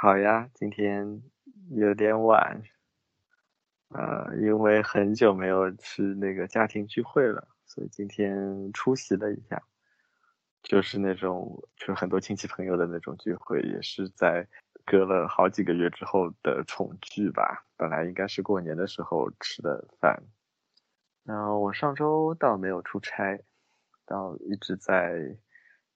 [0.00, 1.20] 好呀，今天
[1.70, 2.62] 有点晚，
[3.88, 9.60] 呃，因为很久没有去那个家庭聚会了，所以今天出席了一下，
[10.62, 14.46] 就是那种就是很多亲戚朋友的那种聚会，也是在
[14.86, 17.66] 隔了好几个月之后的重聚吧。
[17.76, 20.22] 本来应该是过年的时候吃的饭，
[21.24, 23.42] 然后我上周倒没有出差，
[24.06, 25.36] 倒一直在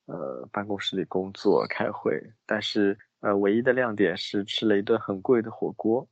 [0.06, 2.98] 呃办公室里工作开会，但是。
[3.22, 6.08] 呃，唯一的亮点是吃了一顿很贵的火锅，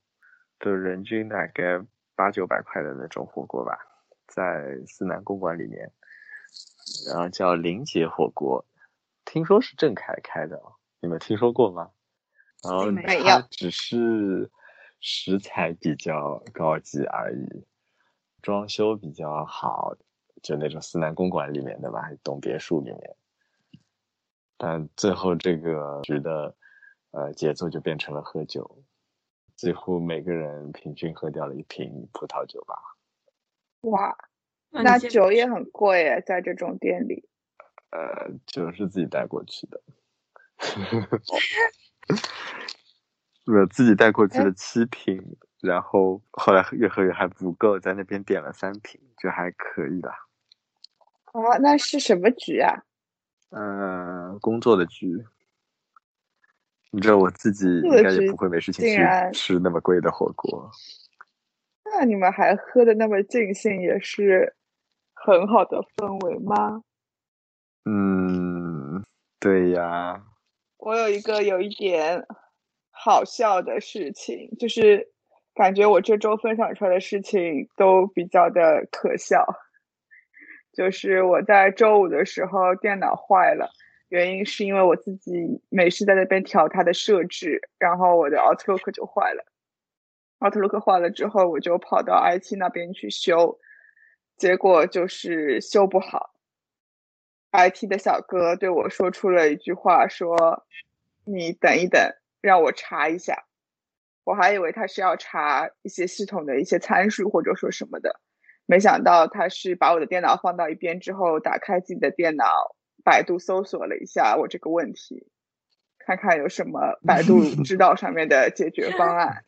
[0.60, 3.77] 就人均大概八九百块的那种火锅吧，
[4.28, 5.91] 在思南公馆里面，
[7.09, 8.64] 然后叫林杰火锅，
[9.24, 10.62] 听说是郑恺开的，
[11.00, 11.91] 你们听说过吗？
[12.62, 14.48] 然后它只是
[15.00, 17.66] 食材比较高级而已，
[18.41, 19.97] 装修比较好，
[20.45, 23.16] 就那种思南公馆里面的吧，栋别墅里面，
[24.56, 26.55] 但最后这个局的。
[27.12, 28.84] 呃，节奏就变成了喝酒，
[29.56, 32.75] 几乎每个人平均喝掉了一瓶葡萄酒吧。
[33.80, 34.16] 哇，
[34.70, 37.28] 那酒也很贵诶，在这种店里。
[37.91, 39.83] 呃，酒是自己带过去的，
[43.47, 50.16] 我自己带过去了七瓶，然后后来越喝越还不够，在那边点了三瓶，就还可以啦。
[51.33, 52.84] 哦，那是什么局啊？
[53.48, 55.27] 呃，工作的局。
[56.92, 58.98] 你知道我自己应该也不会没事情去
[59.33, 60.70] 吃那么贵的火锅。
[61.84, 64.55] 那你们还喝的那么尽兴，也是
[65.14, 66.82] 很好的氛围吗？
[67.84, 69.05] 嗯，
[69.38, 70.22] 对呀。
[70.78, 72.24] 我有一个有一点
[72.91, 75.08] 好笑的事情，就是
[75.54, 79.47] 感觉我这周分享出来的事情都比较的可笑。
[80.72, 83.70] 就是我在周五的时候电脑坏了。
[84.11, 85.30] 原因是因为我自己
[85.69, 89.44] 没事在那边调它的设置，然后我的 Outlook 就坏了。
[90.41, 93.58] Outlook 坏了之后，我就跑到 IT 那边去修，
[94.36, 96.34] 结果就是修不好。
[97.53, 100.66] IT 的小哥对我说出了一句话，说
[101.25, 102.00] ：“你等一等，
[102.41, 103.44] 让我查一下。”
[104.25, 108.21] 我还以为他是要查一些系统的一些参数或者说什么的，
[108.66, 112.75] 没想到他是把我的电脑放到一边之后，打开自己的电脑。
[113.10, 115.26] 百度搜索了一下我这个问题，
[115.98, 119.44] 看看有什么百度 知道上面的解决方案。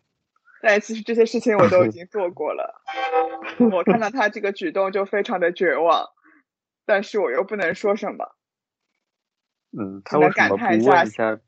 [0.60, 2.82] 但其实这些事情我都已经做过了。
[3.72, 6.08] 我看到他这个举动就非常的绝望，
[6.84, 8.34] 但是我又不能说什么。
[9.78, 11.04] 嗯，他能感叹一下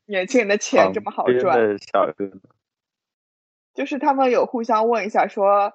[0.07, 1.77] 年轻人的钱这么好赚。
[3.75, 5.73] 就是他们有互相问一下说：“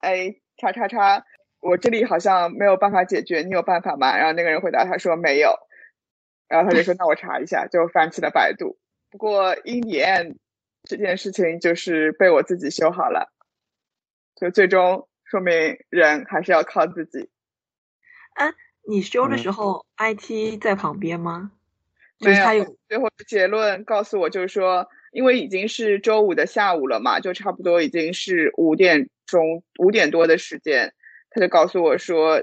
[0.00, 1.24] 哎，叉叉叉。”
[1.62, 4.16] 我这里好像没有办法解决，你有办法吗？
[4.18, 5.54] 然后那个人回答他说没有，
[6.48, 8.76] 然后他就说 那我查一下，就翻起了百度。
[9.10, 10.36] 不过 in the end
[10.82, 13.32] 这件事情就是被我自己修好了，
[14.34, 17.30] 就最终说明人还是要靠自己。
[18.34, 18.52] 啊，
[18.88, 21.52] 你修的时候 IT 在旁边吗？
[22.18, 22.76] 没有。
[22.88, 30.92] 最后结论告诉我就是说，因为已经是周五的下午了嘛，就差不多已经是五点钟五点多的时间。
[31.34, 32.42] 他就告诉我说：“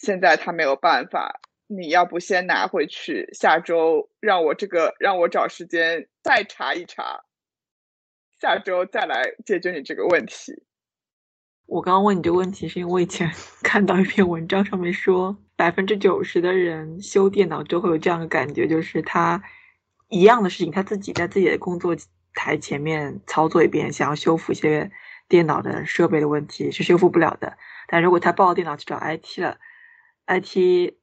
[0.00, 7.24] 现在他没有办法，你要不先拿回去，下周让我这个让我找时间再查一查，
[8.40, 10.62] 下周再来解决你这个问题。”
[11.66, 13.30] 我刚刚问你这个问题，是因为我以前
[13.62, 19.40] 看到一篇文章，上面说百分之九十的人修电脑都会有这样的感觉，就是他
[20.08, 21.96] 一样的事情，他自己在自己的工作
[22.34, 24.90] 台前面操作一遍，想要修复一些
[25.28, 27.56] 电脑的设备的问题，是修复不了的。
[27.92, 29.58] 但如果他抱着电脑去找 IT 了
[30.26, 30.94] ，IT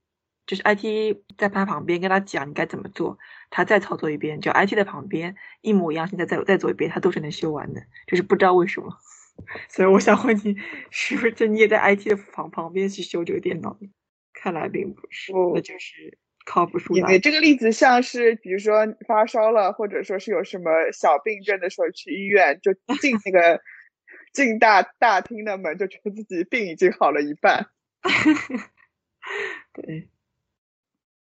[0.45, 8.87] 就是 IT 在他旁边跟他讲你该怎么做，他再操作一遍，就 IT 的旁边一模一样，现在再再做一遍，他都是能修完的，就是不知道为什么。
[9.67, 10.55] 所以我想问你，
[10.89, 13.77] 是不是你也在 IT 的旁旁边去修这个电脑？
[14.33, 16.93] 看来并不是，那就是靠不住。
[16.93, 23.59] 你这个例子像是，比如说发烧了，或者说是有什么小病症的时候去医院，就进那个。
[24.45, 27.71] 进大大厅的门，就觉得自己病已经好了一半。
[29.73, 30.09] 对，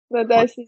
[0.07, 0.67] 那但是呢，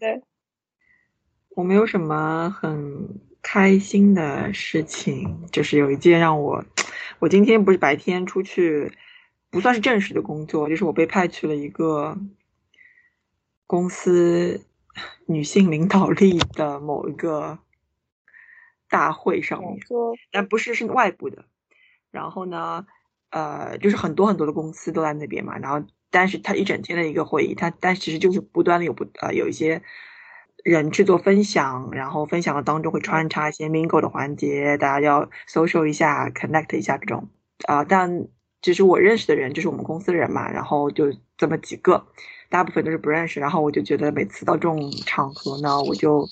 [1.48, 6.62] 我没有什么很开心的事情，就是有一件让我，
[7.20, 8.92] 我今天不是白天出去，
[9.48, 12.18] 不算是正式的工作，就是我被派去了一个
[13.66, 14.60] 公司
[15.24, 17.58] 女性领导力的某一个
[18.90, 19.78] 大会上面，
[20.30, 21.46] 但不是是外部的。
[22.10, 22.86] 然后呢，
[23.30, 25.58] 呃，就是很多很多的公司都在那边嘛。
[25.58, 29.82] 然后，但是他一整天的一个会议，他但其实就是不断的有不呃有一些
[30.64, 37.28] 人去做分享，然后分享的当中会穿插一些 mingle 的环节，大家要 social 一下，connect 一下这种
[37.66, 37.84] 啊。
[37.84, 38.26] 但
[38.62, 42.06] 其实我认识的人就是我们公司的人嘛，然后就这么几个，
[42.48, 43.38] 大部分都是不认识。
[43.38, 46.26] 然后我就觉得每次到这种场合呢，我就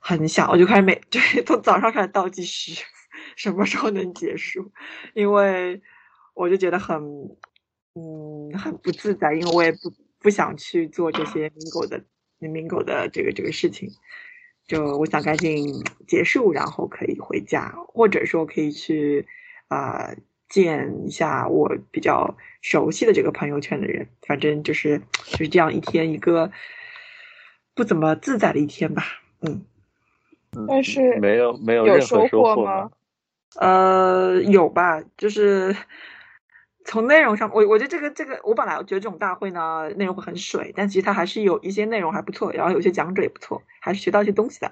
[0.00, 2.84] 很想，我就开始每对从早上开始倒计时，
[3.36, 4.72] 什么时候能结束？
[5.14, 5.80] 因为
[6.34, 6.96] 我就觉得很
[7.94, 12.02] 嗯很不自在，因为我也不不想去做这些 mingle 的。
[12.38, 13.88] 名狗的这个这个事情，
[14.68, 19.26] 就我想赶紧结束，然后可以回家，或者说可以去
[19.68, 20.14] 啊
[20.46, 24.06] 见一下我比较熟悉的这个朋友圈的人。
[24.20, 26.52] 反正就是就是这样一天一个
[27.74, 29.02] 不怎么自在的一天吧。
[29.40, 29.64] 嗯，
[30.68, 32.90] 但是没有没有任何收获吗？
[33.54, 35.76] 呃，有吧，就是。
[36.88, 44.70] 从内容上，我我觉得这个这个，我本来我觉得这种大会呢，内容会很水，但其实它还是有一些内容还不错，然后有些讲者也不错，还是学到一些东西的。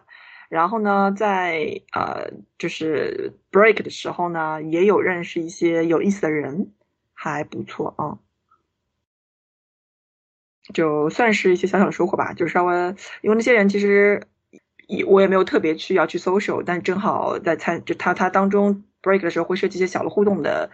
[0.49, 6.71] 然后呢，在呃就是 break 的时候呢，也有认识一些有意思的人，
[7.15, 8.19] 还不错啊，
[10.73, 12.33] 就算是一些小小的收获吧。
[12.33, 14.23] 就稍微因为那些人其实
[14.87, 20.71] 也我也没有特别去要去 social，但正好在参就他他当中 break 的时候会设计一些小的互动的。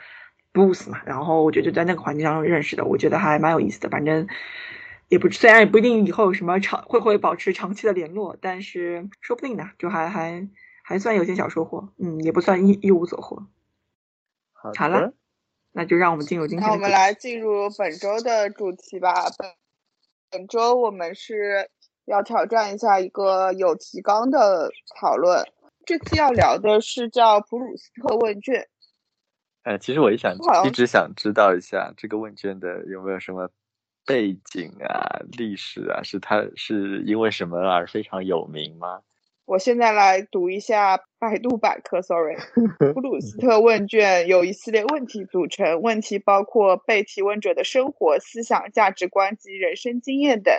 [0.53, 3.89] booth 嘛，然后我觉得就在那个环境当中认识的，我觉得还蛮有意思的。
[3.89, 4.27] 反正
[5.07, 10.49] 也不虽然也不一定以后什么长会不会保持长期的联络，但是说不定呢，就还还
[10.83, 13.47] 还算有些小收获，嗯，也不算一一无所获。
[14.53, 15.13] 好了，
[15.71, 16.67] 那就让我们进入今天。
[16.67, 19.31] 那我们来进入本周的主题吧。
[19.39, 19.53] 本
[20.33, 21.71] 本周我们是
[22.11, 24.71] 要挑战一下一个有提纲的
[25.01, 25.45] 讨论。
[25.87, 28.67] 这次要聊的是叫普鲁斯特问卷。
[29.63, 30.35] 呃，其实我一想
[30.65, 33.49] 一直想知道一下这个问卷的有没有什么
[34.05, 39.01] 背景啊、历史啊，是它是因为什么而非常有名吗？
[39.45, 42.37] 我现在来读一下百度百科，sorry，
[42.95, 50.55] 普鲁斯特问卷由一系列问题组成，问题包括被提问者的生活、思想、价值观及人生经验等。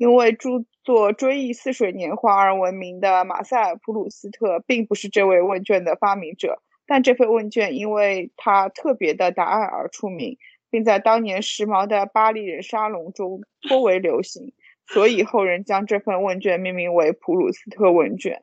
[0.00, 6.62] 因为著作《追忆似水年华》而闻名的马塞尔·普鲁斯特，并不是这位问卷的发明者。
[6.86, 10.38] 但这份问卷因为他特别的答案而出名，
[10.70, 14.54] 并在当年时髦的巴黎人沙龙中颇为流行，
[14.86, 18.42] 所以后人将这份问卷命名为普鲁斯特问卷。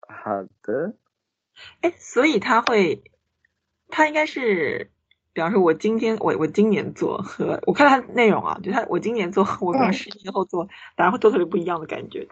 [0.00, 0.96] 好的，
[1.82, 3.02] 哎，所以他会，
[3.88, 4.90] 他应该是，
[5.38, 10.64] 比方说，我今天我我今年做和我看他内容啊，就他我今年做，我可能十年后做，
[10.96, 12.26] 当然会做特别不一样的感觉。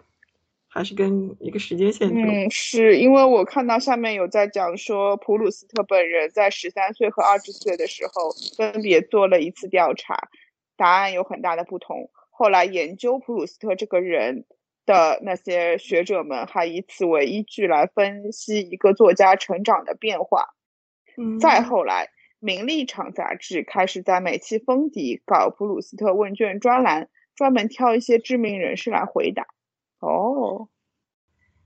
[0.67, 2.09] 还是跟一个时间线。
[2.09, 10.27] 嗯，是因为我看到下面有在讲说，普鲁斯特本人在十三岁和二十岁的时候分别做了一次调查，
[10.75, 12.09] 答案有很大的不同。
[12.29, 14.43] 后来研究普鲁斯特这个人
[14.85, 20.49] 的那些学者们还以此为依据来分析一个作家成长的变化。
[21.15, 22.05] 嗯，再后来，
[22.39, 29.47] 《名利场》杂志开始在每期封底搞普鲁斯特问卷专栏，专门挑一些知名人士来回答。
[29.99, 30.69] 哦，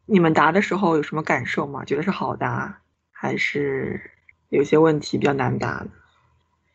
[0.05, 1.83] 你们答的时候有什么感受吗？
[1.83, 2.81] 觉得是好答，
[3.11, 4.11] 还是
[4.49, 5.85] 有些问题比较难答？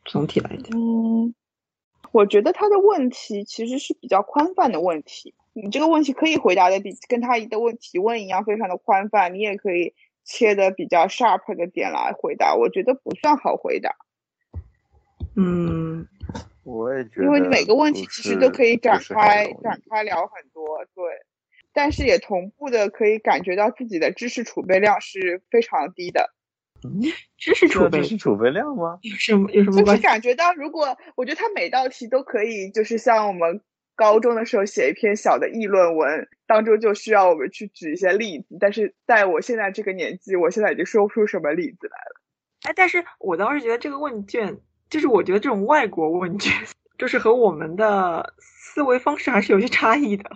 [0.04, 1.34] 总体来讲，嗯，
[2.12, 5.34] 我觉得他的问题其实是比较宽泛的问题。
[5.52, 9.34] 你这个问题可以回答的比跟他的问提问一样，非常的宽泛。
[9.34, 9.94] 你也可以
[10.26, 12.54] 切的比较 sharp 的点来回答。
[12.54, 13.96] 我觉得不算好回答。
[15.36, 16.06] 嗯，
[16.64, 21.04] 我也觉得，因为你每个问题其实都可以展开展开聊很多，对。
[21.72, 26.30] 但是也同步的可以感觉到自己的知识储备量是非常低的。
[27.36, 28.98] 知识储备，知识储备量吗？
[29.02, 33.60] 有什么有什么就是感觉到，如果我觉得他每道题都可以，就是像我们
[33.96, 38.56] 高中的时候写一篇小的议论文，当中就需要我们去举一些例子。
[38.60, 42.20] 但是在我现在这个年纪，我现在已经说不出什么例子来了。
[42.62, 44.58] 哎，但是我倒是觉得这个问卷，
[44.90, 46.52] 就是我觉得这种外国问卷，
[46.98, 50.30] 就是和我们的思维方式还是有些差异的。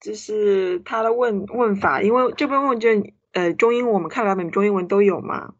[0.00, 5.54] 就是他的问问法，因为这份问卷，呃，中英我们看版本中英文都有嘛。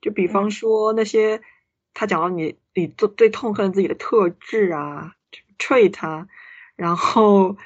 [0.00, 1.40] 就比方说那些
[1.94, 5.14] 他讲到你你最最痛恨自己的特质啊
[5.62, 6.26] ，trait 啊，
[6.74, 7.56] 然后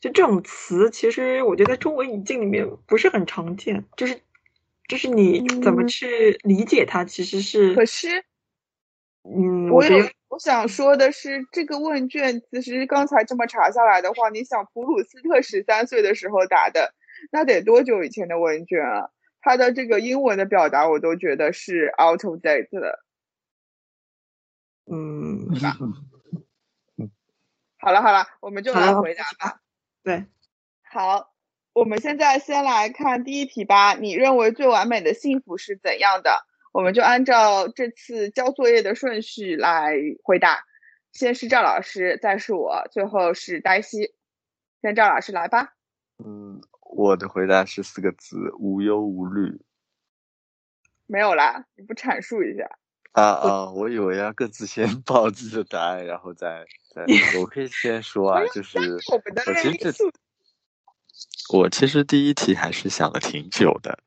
[0.00, 3.84] 就这种词，其实我觉得在中文语境里面不是很常见。
[3.96, 4.20] 就是
[4.88, 8.24] 就是你怎么去理解它，其实是可是，
[9.22, 10.08] 嗯，我有。
[10.28, 16.92] 我想说的是，这个问卷其实刚才这么查下来的话，你想普鲁斯特十三岁的时候答的，
[17.30, 19.08] 那得多久以前的问卷啊？
[19.40, 23.04] 他的这个英文的表达，我都觉得是 out of date 的。
[24.90, 25.48] 嗯，
[27.86, 29.60] 好了好了，我们就来回答吧。
[30.02, 30.26] 对，
[30.90, 31.32] 好，
[31.72, 33.94] 我们现在先来看第一题吧。
[33.94, 36.44] 你认为最完美的幸福是怎样的？
[36.72, 39.92] 我们就按照这次交作业的顺序来
[40.24, 40.64] 回答。
[41.12, 44.16] 先是赵老师，再是我，最后是黛西。
[44.82, 45.76] 先赵老师来吧。
[46.18, 49.60] 嗯，我的回答是四个字：无忧无虑。
[51.06, 52.68] 没有啦，你不阐述一下？
[53.16, 53.70] 啊 啊！
[53.70, 57.02] 我以为要各自先 报自己的答案，然后再再。
[57.40, 59.92] 我可以先说啊，就是我其实这
[61.50, 63.98] 我其实第一题还是想了挺久的，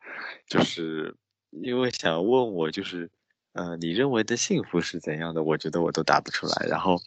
[0.47, 1.15] 就是
[1.49, 3.09] 因为想问我就是，
[3.53, 5.41] 呃，你认为的幸福是怎样的？
[5.41, 6.67] 我觉得我都答不出来。
[6.67, 6.97] 然后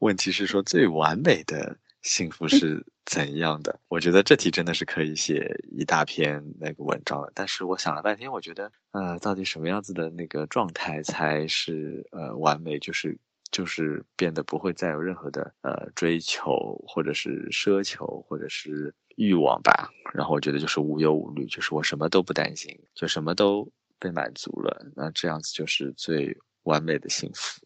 [0.00, 1.78] 问题是说最完美的。
[2.06, 3.80] 幸福是怎样的？
[3.88, 7.30] 我觉得这题真的是可以写一大篇那个文章了。
[7.34, 12.78] 但是我想了半天，我觉得，呃，到底什么样子的那个状态才是呃完美？
[12.78, 13.18] 就是
[13.50, 19.90] 就是变得不会再有任何的呃追求，或者是奢求，或者是欲望吧。
[20.14, 24.86] 然后我觉得就是无忧无虑，就是我什么都不担心，就什么都被满足了。
[24.94, 27.60] 那这样子就是最完美的幸福。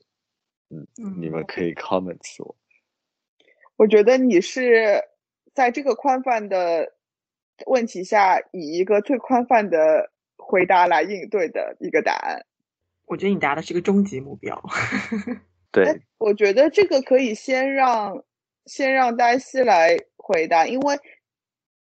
[0.70, 0.87] 嗯，
[1.20, 2.56] 你们可以 comment 我。
[3.81, 5.03] 我觉得你是
[5.55, 6.93] 在这个宽泛的
[7.65, 12.45] 问题下，以一个最宽泛的回答来应对的一个答案。
[13.07, 14.63] 我觉得你答的是个终极目标。
[15.73, 18.23] 对，我觉得这个可以先让
[18.67, 20.99] 先让黛西来回答，因为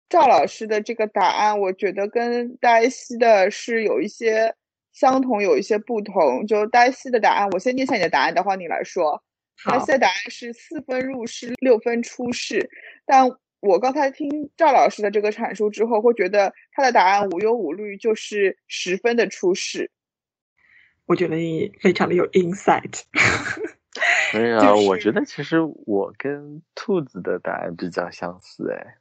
[0.09, 4.53] 赵老师的这个答案，我觉得跟黛西的是有一些
[4.91, 6.45] 相同，有一些不同。
[6.45, 9.23] 就黛西的答案，我先念下你的答案，等会你来说。
[9.63, 12.69] 他现在答案是四分入世，六分出世。
[13.05, 19.91] 但我刚才听赵老师的这个阐述之后，会觉得他的答案无忧无虑，就是十分的出世。
[21.05, 23.01] 我觉得你非常的有 insight。
[24.33, 28.71] 没有，我觉得其实我跟兔子的答案比较相似。
[28.71, 28.95] 哎，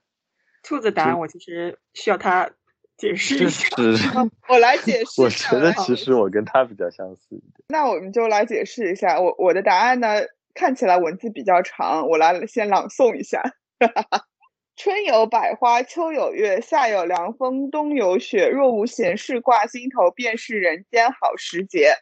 [0.63, 2.51] 兔子答案我其实需要他
[2.97, 3.69] 解释一下。
[4.49, 5.21] 我来解释。
[5.21, 7.67] 我觉得其实我跟他比较相似一点。
[7.69, 10.09] 那我们就来解释一下，我我的答案呢？
[10.59, 13.55] 看起来文字比较长，我来先朗诵一下。
[14.75, 18.49] 春有百花，秋有月，夏有凉风，冬有雪。
[18.49, 21.95] 若无闲事挂心头，便是人间好时节。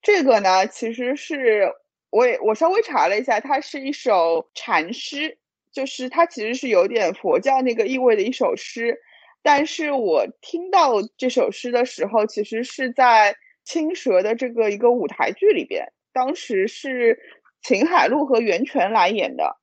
[0.00, 1.72] 这个呢，其实是
[2.10, 5.38] 我也我稍微查了一下，它是一首禅诗，
[5.72, 9.00] 就是它其实是有点佛教那个意味的一首诗。
[9.42, 13.34] 但是我听到这首诗的时候，其实是在
[13.64, 17.18] 青蛇的这个一个舞台剧里边，当时是。
[17.62, 19.56] 秦海璐和袁泉来演的，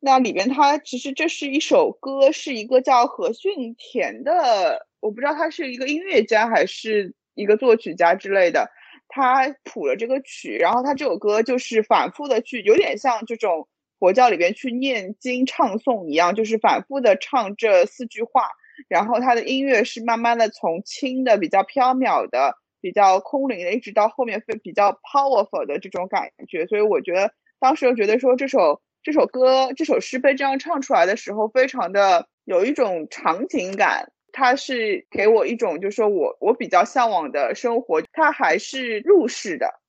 [0.00, 8.70] 那里边他其实这是一首歌，是一个叫何训田的，我不知道他是一个音乐家还是一个作曲家之类的，
[9.08, 13.68] 他谱了这个曲，然后他这首歌就是反复的去，有点像这种
[13.98, 18.48] 佛教里边去念经唱诵一样，就是反复的唱这四句话，
[18.88, 22.56] 然后他的音乐是慢慢的从轻的比较飘渺的。
[22.82, 27.32] 比较空灵的，一直到后面非比较 powerful 的这种感觉，所以我觉得
[27.62, 39.80] 当时又觉得说这首这首歌这首诗被这样唱出来的时候，非常的有一种场景感，它是给我一种就是说我我比较向往的生活，它还是入世的，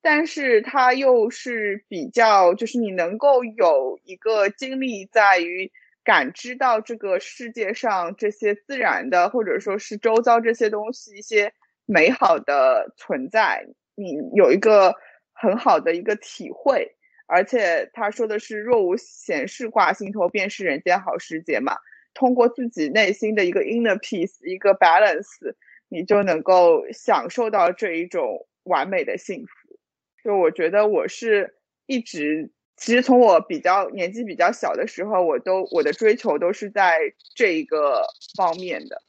[0.00, 5.70] 但是它又是比较就是你能够有一个经历在于
[6.02, 11.52] 感知到这个世界上这些自然的或者说是周遭这些东西一些。
[11.90, 14.94] 美好的存在，你有一个
[15.32, 16.97] 很好的一个体会，
[17.28, 21.76] 而且他说的是“若无闲事挂心头，便是人间好时节”嘛。
[22.14, 25.54] 通过自己内心的一个 inner peace，一个 balance，
[25.88, 29.78] 你就能够享受到这一种完美的幸福。
[30.24, 31.54] 就我觉得，我是
[31.86, 36.98] 一直，其实从我比较年纪比较小的时候，我都我的追求都是在
[37.36, 38.02] 这一个
[38.36, 39.02] 方面的。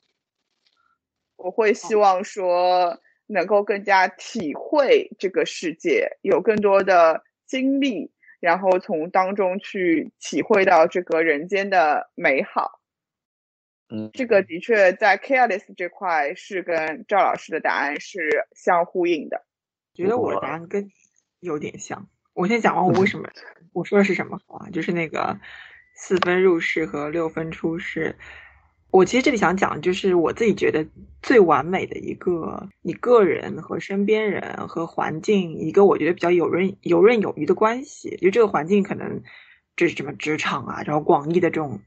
[1.37, 12.79] 我会希望说能够更加体会这个世界，有更多的经历，然后从当中去体会到这个人间的美好。
[13.89, 19.45] 嗯，这个的确在 careless 这块是跟赵老师的答案是相呼应的。
[19.95, 20.91] 觉得我的答案跟
[21.39, 22.07] 有点像。
[22.33, 23.27] 我先讲完我为什么
[23.73, 25.39] 我说的是什么啊，就是那个
[25.95, 28.15] 四分入世和六分出世。
[28.91, 30.85] 我其实这里想讲，就是我自己觉得
[31.21, 38.17] 最完美的一个，你个人和身边人和环境一个我觉得比较游刃游刃有余的关系。
[38.17, 39.21] 就这个环境可能
[39.75, 41.79] 这是什么职场啊，然后广义的这种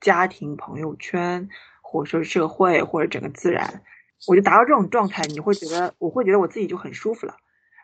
[0.00, 1.48] 家庭、朋友圈，
[1.80, 3.82] 或者说社会或者整个自然，
[4.26, 7.36] 我就达到这种状态，你会觉得我会觉得我自己就很舒服了。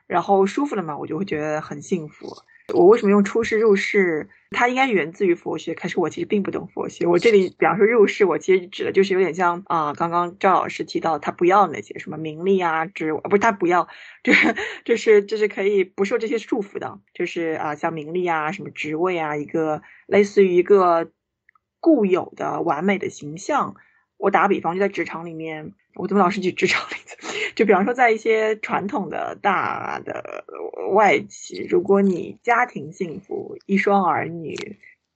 [0.07, 2.37] 然后舒服了嘛，我就会觉得很幸福。
[2.75, 4.29] 我为什么用出世入世？
[4.51, 7.07] 它应该源自于佛学，可是我其实并不懂佛学。
[7.07, 13.89] 我这里比方说入世，我其实指的就是有点像啊，刚刚赵老师提到他不要那些什么名利啊，职不是他不要，
[14.23, 14.55] 就是
[14.85, 21.11] 就是就是可以不受这些束缚的，就是啊，像名利啊，什么职位啊，一个类似于一个
[21.81, 23.77] 固有的完美的形象。
[24.19, 25.73] 我打个比方，就在职场里面。
[25.95, 27.17] 我怎么老是举职场例子？
[27.57, 30.45] 就比方说，在一些传统的大的
[30.95, 34.55] 外企，如果你家庭幸福、一双儿女，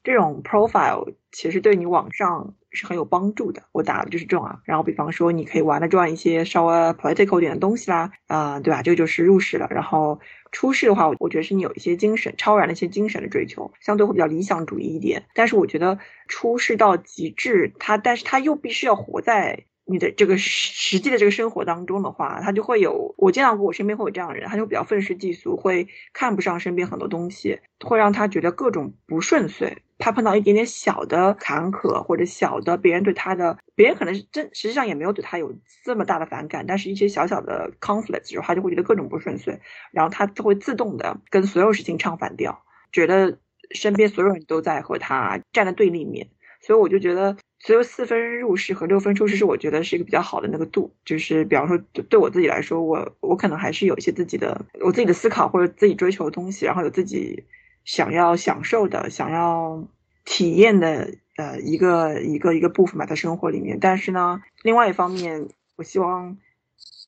[0.02, 3.62] 这种 profile 其实对你往上是很有帮助的。
[3.72, 4.58] 我打的就是这种啊。
[4.64, 8.80] 然后，比方说，你可以玩的转一些稍微 political 点的东西啦，啊，对吧？
[8.80, 9.66] 这个就是入世了。
[9.70, 10.18] 然后
[10.52, 15.24] 出世的话，我觉得是你有一些精神超然的一些精神的追求，相对会比较理想主义一点。
[15.34, 19.66] 但是，我觉得出世到极致，他但是他又必须要活在。
[19.90, 29.76] 你的这个实际的这个生活当中的话，他就会有我见到过，我身边会有这样的人，他就比较愤世嫉俗，会看不上身边很多东西，会让他觉得各种不顺遂。
[29.98, 35.54] 他碰到一点点小的坎坷或者小的别人对他的，别人可能是真实际上也没有对他有
[35.84, 39.60] 这么大的反感，但是一些小小的 conflict 时候，他就会觉得各种不顺遂，
[39.92, 43.38] 然后他就会自动的跟所有事情唱反调，觉得
[43.72, 46.28] 身边所有人都在和他站在对立面，
[46.60, 47.36] 所以我就觉得。
[47.62, 57.44] 所以四分入世和六分出世是我觉得是一个比较好的那个度，就是比方说对我自己来说，我我可能还是有一些自己的我自己的思考或者自己追求的东西，然后有自己
[57.84, 59.86] 想要享受的、想要
[60.24, 63.76] 体验的呃一个一个一个部分吧，在生活里面。
[63.78, 66.38] 但是呢，另外一方面，我希望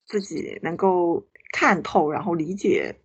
[0.04, 2.96] 自己能够看透，然后理解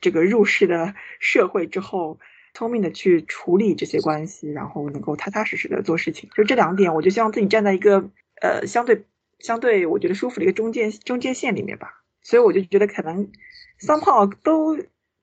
[0.00, 2.18] 这个入世的社会之后。
[2.54, 8.08] 聪明的去处理这些关系，然后能够踏踏实实的做事情，就这两点，我就希望自己站在一个
[8.40, 9.04] 呃相对
[9.40, 12.04] 相对我觉得舒服的一个中间中间线里面吧。
[12.22, 13.30] 所以我就觉得可能
[13.78, 14.78] 三炮都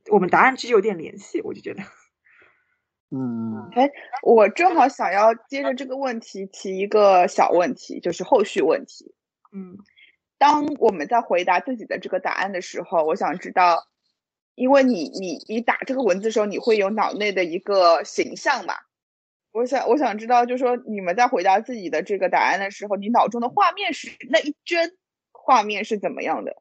[0.09, 1.81] 我们答案其实有点联系，我就觉得，
[3.11, 3.89] 嗯，哎，
[4.21, 9.15] 我正好想要接着这个问题提一个小问题，就是后续问题。
[9.53, 9.77] 嗯，
[10.37, 13.87] 当我们在回答自己的这个答案的时候，我想知道。
[14.61, 18.75] 因为你你你打这个文字的时候，你会有脑内的一个形象嘛？
[19.51, 24.95] 我想我想知道，就是说你们在回答自己的这个答案的时候，你脑中的画面是那一帧
[25.31, 26.55] 画面是怎么样的？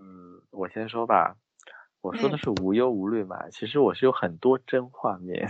[0.00, 1.36] 嗯，我先说吧，
[2.00, 3.50] 我说的是无忧无虑嘛。
[3.50, 5.46] 其实我是有很多帧画面，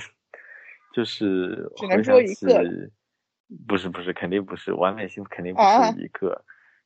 [0.92, 2.90] 就是只能说一个，
[3.68, 6.44] 不是不是，肯定不是完美性，肯定不是一个。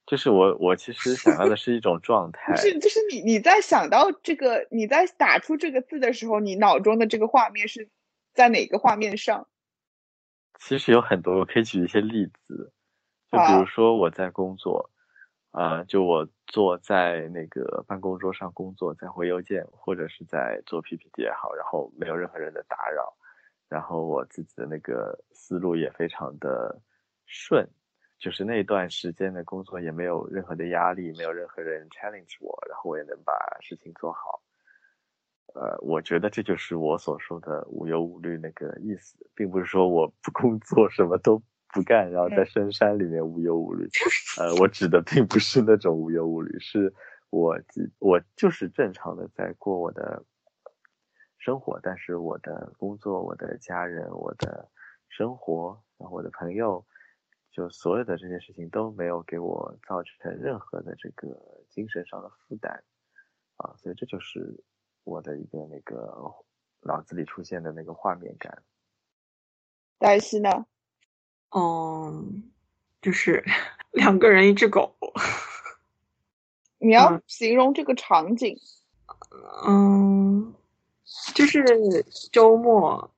[0.09, 2.57] 就是我，我其实想要的是一种状态。
[2.57, 7.91] 是，就是你你在想到这个，你在打出这个字的时候，你脑中的这个画面是
[8.33, 9.47] 在哪个画面上？
[10.59, 12.73] 其实有很多，我可以举一些例子。
[13.31, 14.91] 就比如说我在工作，
[15.51, 23.15] 啊，就我坐在那个办公桌上工作，在回邮件或者是在做 PPT 也好，然后没有任何人的打扰，
[23.69, 26.81] 然后我自己的那个思路也非常的
[27.27, 27.69] 顺。
[28.19, 34.43] 就是那段时间的工作也没有任何的压力，没有任何人 challenge 我，然后我也能把事情做好。
[35.55, 41.41] 呃，我觉得这就是我所说的无忧无虑那个意思，并不是说我不工作什么都
[41.73, 43.89] 不干，然后在深山里面无忧无虑。
[44.39, 46.93] 呃，我指的并不是那种无忧无虑，是
[47.31, 47.57] 我
[47.99, 50.25] 我就是正常的在过我的
[51.39, 54.69] 生活，但是我的工作、我的家人、我的
[55.09, 56.85] 生活，然后我的朋友。
[57.59, 61.37] 就所有的这些事情都没有给我造成任何的这个
[61.69, 62.71] 精神上的负担，
[63.57, 64.63] 啊，所以这就是
[65.03, 66.33] 我的一个那个
[66.83, 68.63] 脑子里出现的那个画面感。
[69.99, 70.67] 但是呢？
[71.51, 72.49] 嗯，
[73.03, 73.45] 就是
[73.91, 74.95] 两个人一只狗。
[76.79, 78.57] 你要形容这个场景？
[79.67, 80.55] 嗯，
[81.35, 81.65] 就是
[82.31, 83.11] 周末，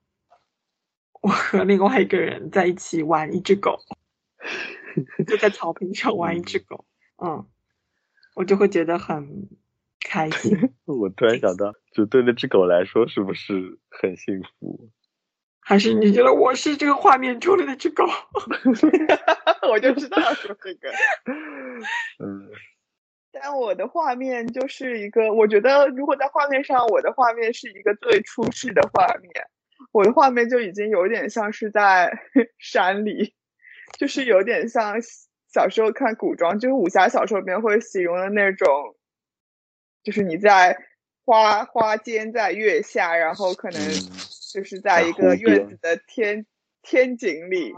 [1.21, 3.77] 我和另外一个人在一起玩一只狗。
[5.27, 6.85] 就在草坪上玩一只狗，
[7.23, 7.47] 嗯，
[8.35, 9.49] 我就会觉得很
[10.03, 10.73] 开心。
[10.85, 14.89] 我突然想到，就对那只狗来说，是不是很幸福？
[15.63, 18.03] 还是你觉得我是这个画面中的那只狗？
[19.69, 20.89] 我就知道要说这个。
[22.19, 22.49] 嗯，
[23.31, 29.31] 但我的画面就是一个，我觉得如果在画面上，我的画面是一个最出世的画面。
[29.91, 32.11] 我的画面就已经有点像是在
[32.57, 33.35] 山里。
[33.97, 34.95] 就是有点像
[35.53, 38.95] 小时候看古装，就是武侠小说里面会形容的那种，
[40.03, 40.77] 就是你在
[41.25, 43.79] 花花间在月下，然后可能
[44.53, 46.45] 就是在一个院子的天
[46.81, 47.73] 天井里，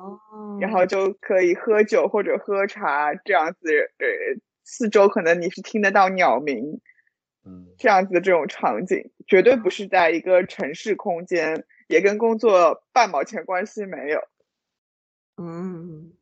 [0.61, 4.05] 然后就可以喝酒或者喝茶这样子，呃，
[4.63, 6.79] 四周可能你是听得到鸟鸣，
[7.45, 14.21] 嗯这样子的这种场景，绝对不是在一个城市空间，也跟工作半毛钱关系没有。
[15.37, 16.13] 嗯，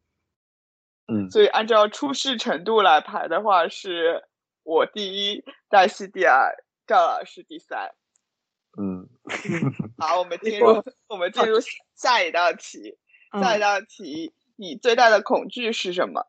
[1.08, 4.24] 嗯所以按照出事程度来排的话，是
[4.63, 6.52] 我第一，黛西第二，
[6.88, 7.91] 赵老师第三。
[8.80, 9.10] 嗯
[10.00, 11.58] 好，我们进入我们进入
[11.95, 12.97] 下一道题。
[13.34, 16.26] 下一嗯道题，你最大的恐惧是什么？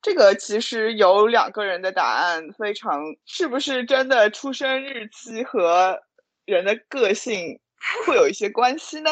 [0.00, 6.00] 这个其实有两个人的答案，非常是不是真的出生日期和
[6.44, 7.60] 人的个性
[8.06, 9.10] 会有一些关系呢？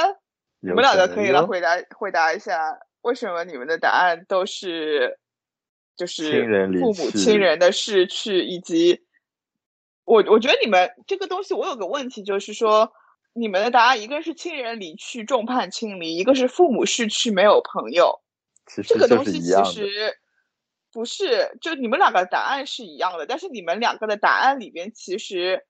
[0.61, 5.19] 你们两个可以来回答回答一下，为什么你们的答案都是
[5.97, 6.43] 就是
[6.81, 9.07] 父母亲人的逝去，以及
[10.05, 12.93] 我我觉得你们这个东西，我有个问题，就是说
[13.33, 18.21] 你们的答案，一个是亲人离去众叛亲离，一个是父母逝去没有朋友。
[18.67, 19.65] 这个东西其。
[19.65, 20.19] 实
[20.91, 25.65] 不是，就你们两个答案是一样的，但是你们两个的答案里边其实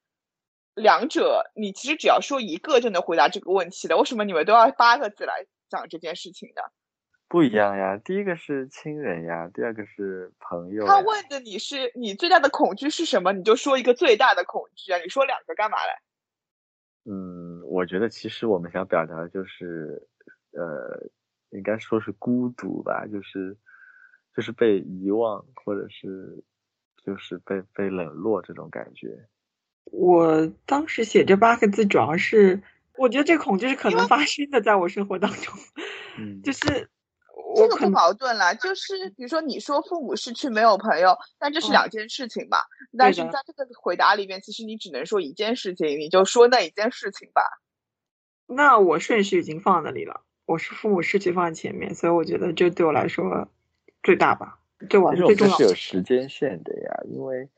[0.74, 3.98] 两者，你其实只要说一个就能回答这个问题的。
[3.98, 6.62] 为什么你们都要八个字来讲这件事情呢？
[7.28, 10.86] 不一样呀，第一个是亲人呀，第二个是朋友。
[10.86, 17.10] 他问的你是你最大的恐惧是什么，你就说一个最大的恐惧啊，你说两个干嘛嘞？
[17.10, 20.08] 嗯，我觉得其实我们想表达的就是，
[20.52, 21.10] 呃，
[21.50, 23.56] 应该说是孤独吧，就是
[24.34, 26.42] 就是被遗忘，或者是
[27.04, 29.28] 就是被被冷落这种感觉。
[29.84, 32.60] 我当时写这八个字，主要是
[32.96, 35.54] 我觉得这恐惧是可能发生的，在我生活当中，
[36.18, 36.88] 嗯， 就是
[37.56, 42.66] 这个不矛盾啦，就是比如说你说父母失去没有朋友，但这是嗯两件事情吧？
[42.96, 47.42] 但是在这个回答里面，其实你只能说一件事情，你就说那一件事情吧。
[48.46, 53.48] 那我顺序已经放那里了，我是父母逝去放在前面，所以我觉得这对我来说
[54.02, 56.00] 最大吧，对我其来说最重要的实我们这是有。
[56.00, 57.48] 时间线的呀，因为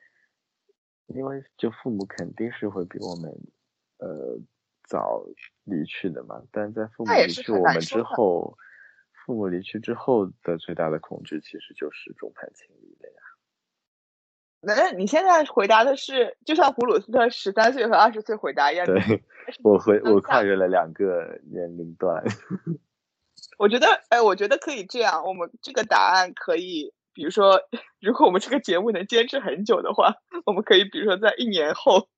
[1.08, 3.30] 因为就父母肯定是会比我们
[3.98, 4.38] 呃
[4.86, 5.24] 早
[5.64, 8.56] 离去的嘛，但在父母离去我们之后，
[9.28, 13.14] 父母离去之后的最大的恐惧其实就是众叛亲离的呀。
[14.62, 19.22] 那你现在回答的是，就像普鲁斯特十三岁和二十岁回答一样，对
[19.62, 22.24] 我回 我跨越了两个年龄段。
[23.58, 27.60] 我觉得，哎，我觉得可以这样，我们这个答案可以，比如说，
[28.00, 30.14] 如果我们这个节目能坚持很久的话，
[30.46, 32.08] 我们可以，比如说在一年后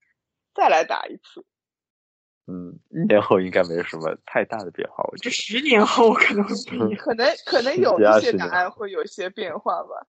[0.54, 1.44] 再来答一次。
[2.50, 5.34] 嗯，一年后应该没有什么太大的变化，我觉这得。
[5.34, 6.44] 十年后我可能。
[6.98, 10.06] 可能 可能有一些答案会有一些变化吧。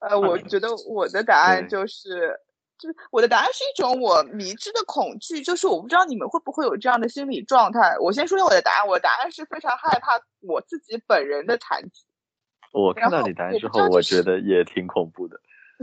[0.00, 2.34] 呃，我觉得我的答案就是，
[2.78, 7.96] 就是我的答案是一种我迷之的恐惧，就是我不知道你们会不会有这样的心理状态。
[8.00, 12.02] 我先说一下我的答案，我的答案是非常害怕我自己本人的残疾。
[12.72, 15.38] 我看到你答案之后，我觉得也挺恐怖的。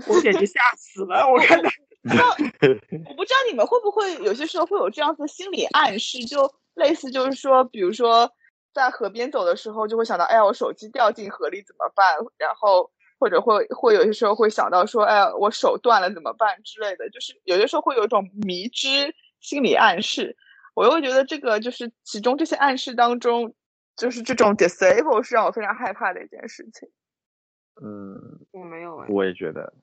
[0.07, 1.27] 我简直吓死了！
[1.29, 1.69] 我看到
[2.09, 8.31] 我不知道你们会不会有些时候会有这样子的心理暗示，就类似就是说，比如说
[8.73, 12.15] 在河边走的时候，就会想到，哎呀，我手机掉进河里怎么办？
[12.37, 20.35] 然后或者会会有些时候会想到说，哎呀，我手断了怎么办之类的，就是有些时候会有一种迷之心理暗示。
[20.73, 23.53] 我又觉得这个就是其中这些暗示当中，
[23.97, 26.89] 就是这种 disable 是让我非常害怕的一件事情。
[27.83, 29.73] 嗯，我没有哎，我也觉得，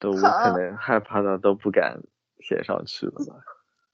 [0.00, 2.00] 都我可能害怕到都不敢
[2.40, 3.36] 写上去了吧。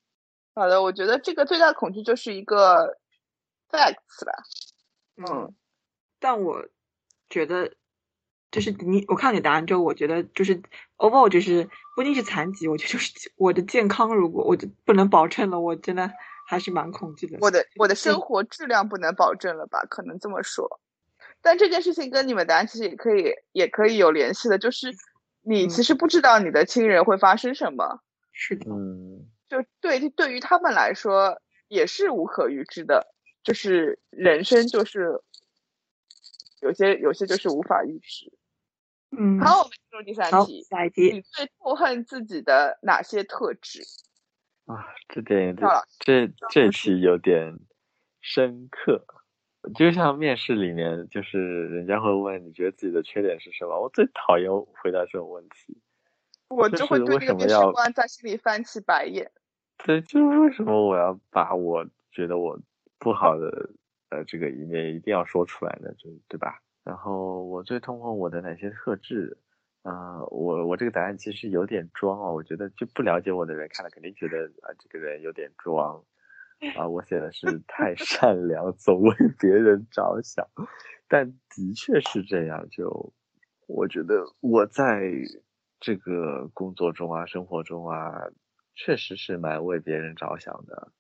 [0.55, 2.97] 好的，我觉得这个最大的恐惧就是一个
[3.71, 4.33] facts 吧。
[5.17, 5.55] 嗯，
[6.19, 6.67] 但我
[7.29, 7.75] 觉得
[8.51, 10.63] 就是你，我看你答案之后，我觉得就是
[10.97, 16.11] overall 就是不一定是残疾，我觉得就是我的健康，如果我就不能保证了，我真的
[16.47, 17.37] 还是蛮恐惧的。
[17.43, 19.83] 我的我的生活质量不能保证了吧？
[19.91, 20.81] 可能这么说。
[21.43, 24.91] 但这件事情跟你们答案其实也可以也可以有联系的，就是
[25.47, 25.69] 你嗯。
[25.69, 35.23] 其实不知道你的亲人会发生什么，是的，嗯，就对对于他们来说也是无可预知的，就是人生就是
[36.61, 38.33] 有些有些就是无法预知。
[39.17, 43.83] 嗯，好，我们进入第三，题，下一题，你最痛恨自己的哪些特质？
[44.67, 47.57] 啊，这点有点这这题有点
[48.21, 49.07] 深刻。
[49.75, 55.81] 就像面试里面，就是人家会问你觉得自己的缺点是什么，我最讨厌回答这种问题。
[56.49, 59.31] 我就就是会对为那个面试什么要官在心里翻起白眼。
[59.85, 62.59] 对，就是为什么我要把我觉得我
[62.99, 63.71] 不好的
[64.11, 65.91] 呃这个一面一定要说出来呢？
[65.99, 66.61] 就对吧？
[66.85, 69.37] 然后我最痛恨我的哪些特质？
[69.83, 76.03] 啊、我我这个答案其实有点装哦，我觉得就不了解我的人看了肯定觉得啊、这个人有点装
[76.73, 80.47] 啊、我写的是太善良，总为别人着想，
[81.09, 82.69] 但的确是这样。
[82.71, 83.13] 就
[83.67, 85.11] 我觉得我在
[85.81, 88.13] 这个工作中啊、生活中啊，
[88.75, 90.93] 确实是蛮为别人着想的，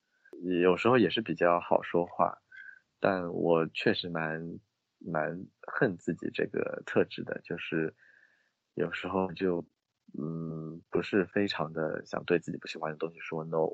[0.62, 2.38] 有时候也是比较好说话，
[3.01, 4.42] 但我确实蛮
[4.99, 7.95] 蛮恨自己这个特质的，就是
[8.75, 9.62] 有时候就
[10.19, 13.69] 嗯不是非常的想对自己不喜欢的东西说 no。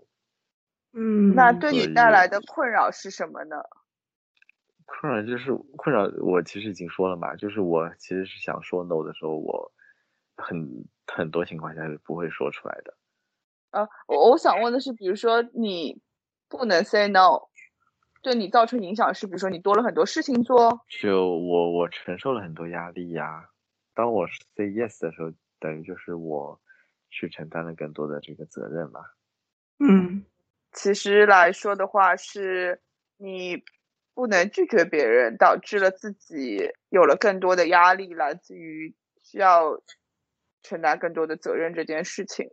[0.95, 3.57] 嗯，那对你带来的困扰是什么呢？
[4.85, 9.73] 困扰就是困扰，我其实已经说了嘛，就是我其实是想说 no 的时候，我
[10.37, 12.95] 很很多情况下是不会说出来的。
[13.71, 15.99] 呃，我我想问的是，比如说你
[16.49, 17.49] 不能 say no，
[18.21, 23.49] 对你造成影响是，比如说你多了很多事情做，就我我承受了很多压力呀，
[23.95, 26.61] 当我 say yes 的时候，等于就是我
[27.09, 29.01] 去承担了更多的这个责任嘛。
[29.79, 30.25] 嗯
[30.73, 32.81] 其实来说的话，是
[33.17, 33.63] 你
[34.15, 39.83] 不能拒绝别人，导致了自己有了更多的压力，来自于需要
[40.63, 42.51] 承担更多的责任这件事情。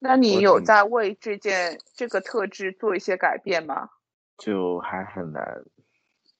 [0.00, 3.90] 那你有在为这件这个特质做一些改变吗？
[4.36, 5.64] 就还很难，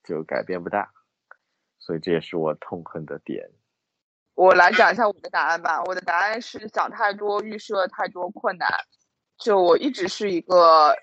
[0.05, 0.93] 就改变不大，
[1.79, 3.51] 所以这也是我痛恨的点。
[4.35, 5.83] 我来讲一下我的答案吧。
[5.83, 8.69] 我的答案是想太多，预设太多困难。
[9.39, 10.95] 就我一直是一个，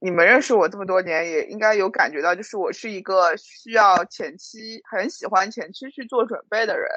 [0.00, 6.88] 你们认识我这么多年，也应该有感觉到，就是我是一个需要前期很喜欢前期去做准备的人，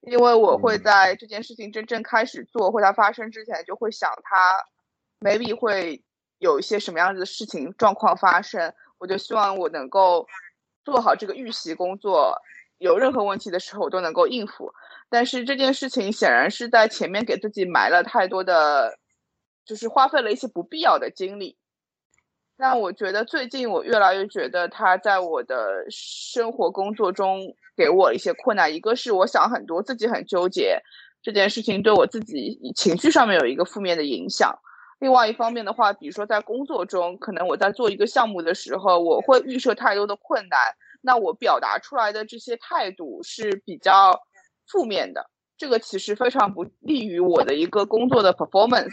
[0.00, 4.64] 因为我会嗯在这件事情真正开始做或它发生之前，就会想它
[5.20, 6.02] maybe 会
[6.38, 10.26] 有一些什么样子的事情状况发生，我就希望我能够
[10.84, 12.36] 做好这个预习工作，
[12.78, 14.72] 有任何问题的时候我都能够应付。
[15.10, 18.98] 但是这件事情显然是在前面给自己埋了太多的，
[19.68, 21.56] 就是花费了一些不必要的精力。
[22.56, 28.74] 那我觉得最近我越来越觉得他在我的生活工作中给我一些困难。
[28.74, 30.80] 一个是我想很多，自己很纠结
[31.22, 34.58] 这件事情对我自己情绪上面有一个负面的影响。
[34.98, 40.58] 另外一方面的话，比如说在工作中，可能我在做一个项目的时候，我会预设太多的困难，
[41.02, 44.18] 那我表达出来的这些态度是比较
[44.66, 48.90] 负面的，这个其实非常不利于我的一个工作的 performance，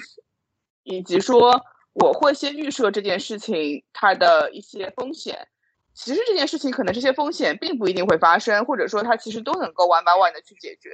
[0.86, 5.48] 以及说我会先预设这件事情它的一些风险。
[5.94, 10.92] 其实这件事情可能这些风险并不一定会发生，或者说它其实都能够 one by one 的去解决。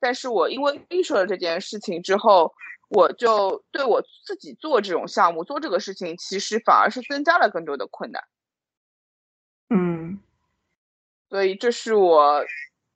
[0.00, 2.54] 但是我因为预设了这件事情之后，
[2.88, 8.22] 我就对我自己做这种项目、做这个事情，其实反而是增加了更多的困难。
[9.70, 10.20] 嗯
[11.28, 12.44] 所以这是我，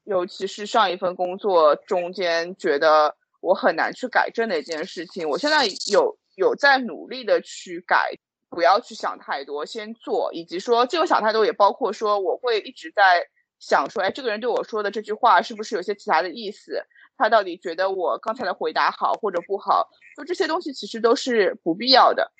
[0.04, 5.28] 尤其是上一份工作中间觉得我很难去改正的一件事情。
[5.28, 8.12] 我现在有有在努力的去改，
[8.48, 13.26] 不要去想太多，先做，以及说这个想太多也包括说我会一直在
[13.58, 16.80] 想说，哎，这个人对我说的这句话是不是有些其他的意思？
[17.16, 19.88] 他到底觉得我刚才的回答好或者不好？
[20.16, 22.30] 就这些东西其实都是不必要的。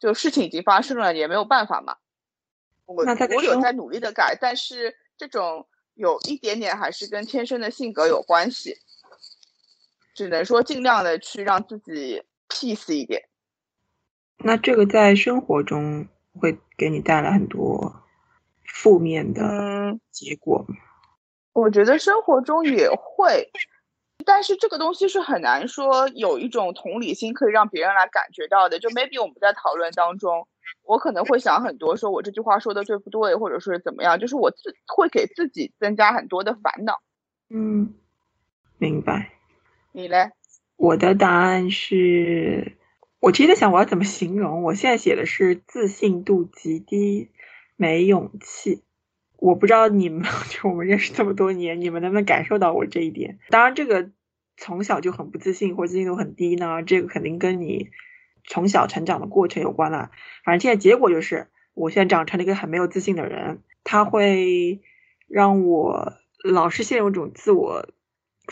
[0.00, 1.96] 就事情已经发生了，也没有办法嘛。
[2.86, 8.74] 我我有在努力的改，但是这种有一点点还是跟天生的性格有关系，
[10.14, 13.27] 只能说尽量的去让自己 peace 一点。
[14.38, 18.02] 那这个在生活中会给你带来很多
[18.64, 20.76] 负面的嗯，结果吗？
[21.52, 23.50] 我觉得生活中也会，
[24.24, 28.78] 但是这个东西是很难说有一种同理心可以让别人来感觉到的。
[28.78, 30.46] 就 maybe 我们在讨论当中，
[30.84, 37.00] 我可能会想很多，说我这句话说的对不对，或者是怎么样，就是我自会给自己增加很多的烦恼。
[37.50, 37.94] 嗯，
[38.78, 39.32] 明白。
[39.90, 40.30] 你嘞？
[40.76, 42.76] 我的答案是，
[43.20, 44.62] 我其实在想我要怎么形容。
[44.62, 47.30] 我现在写的是自信度极低，
[47.76, 48.82] 没勇气。
[49.36, 53.38] 我不知道你们， 就我们认识这么多年，你们能不能感受到我这一点？
[53.50, 54.10] 当然，这个
[54.56, 57.90] 从小就很不自信或自信度很低呢，这个肯定跟你
[58.44, 60.10] 从小成长的过程有关了。
[60.44, 64.80] 反正现在结果就是，我现在长成了一个很没有自信的人，他会
[65.28, 67.88] 让我老是陷入一种自我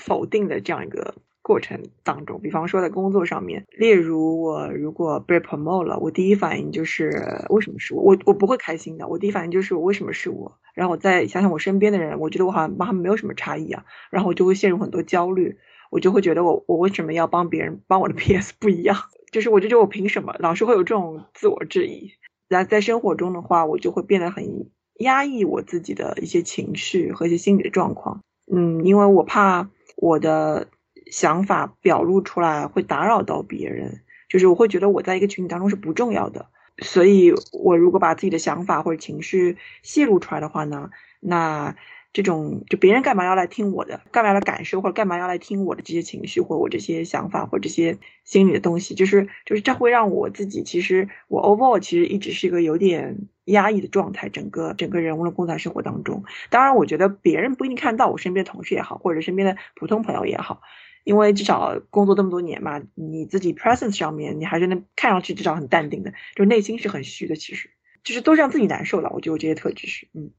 [0.00, 2.40] 否定的这样一个过程当中。
[2.40, 8.02] 比方说在工作上面，例如我如果被 promote 了，我第一反应就是为什么是我？
[8.02, 10.58] 我我不会开心的，我第一反应就是我为什么是我？
[10.74, 15.56] 然后我再想想我身边的人，我觉得我好像帮他们没有什么差异啊，然后我就会陷入很多焦虑，
[15.90, 18.96] 我就会觉得我我为什么要帮别人，帮我的 PS 不一样？
[19.30, 20.34] 就是我就觉得我凭什么？
[20.40, 22.10] 老是会有这种自我质疑。
[22.48, 24.66] 然后在生活中的话，我就会变得很
[25.00, 28.20] 压抑我自己的一些情绪和一些心理的状况。
[28.52, 30.68] 嗯，因为我怕我的
[31.10, 36.46] 想法表露出来会打扰到别人，就是我会觉得我在一个群体当中是不重要的。
[36.78, 40.90] 所以，我如果把自己的想法或者情绪泄露出来的话呢，
[41.20, 41.74] 那
[42.12, 60.60] 这种就别人干嘛要来听我的，干嘛要来感受或者干嘛要来听我的这些情绪或者我这些想法或者这些心里的东西，就是就是这会让我自己其实我 overall 其实一直是一个有点压抑的状态，整个整个人无论工作生活当中，当然我觉得别人不一定看到我身边的同事也好，或者身边的普通朋友也好，
[61.06, 67.70] 因为至少工作这么多年嘛，你自己 presence 上面你还是能看上去至少很淡定的，就内心是很虚的，其实
[68.02, 70.32] 就是都是让自己难受的，我觉得我这些特质是嗯。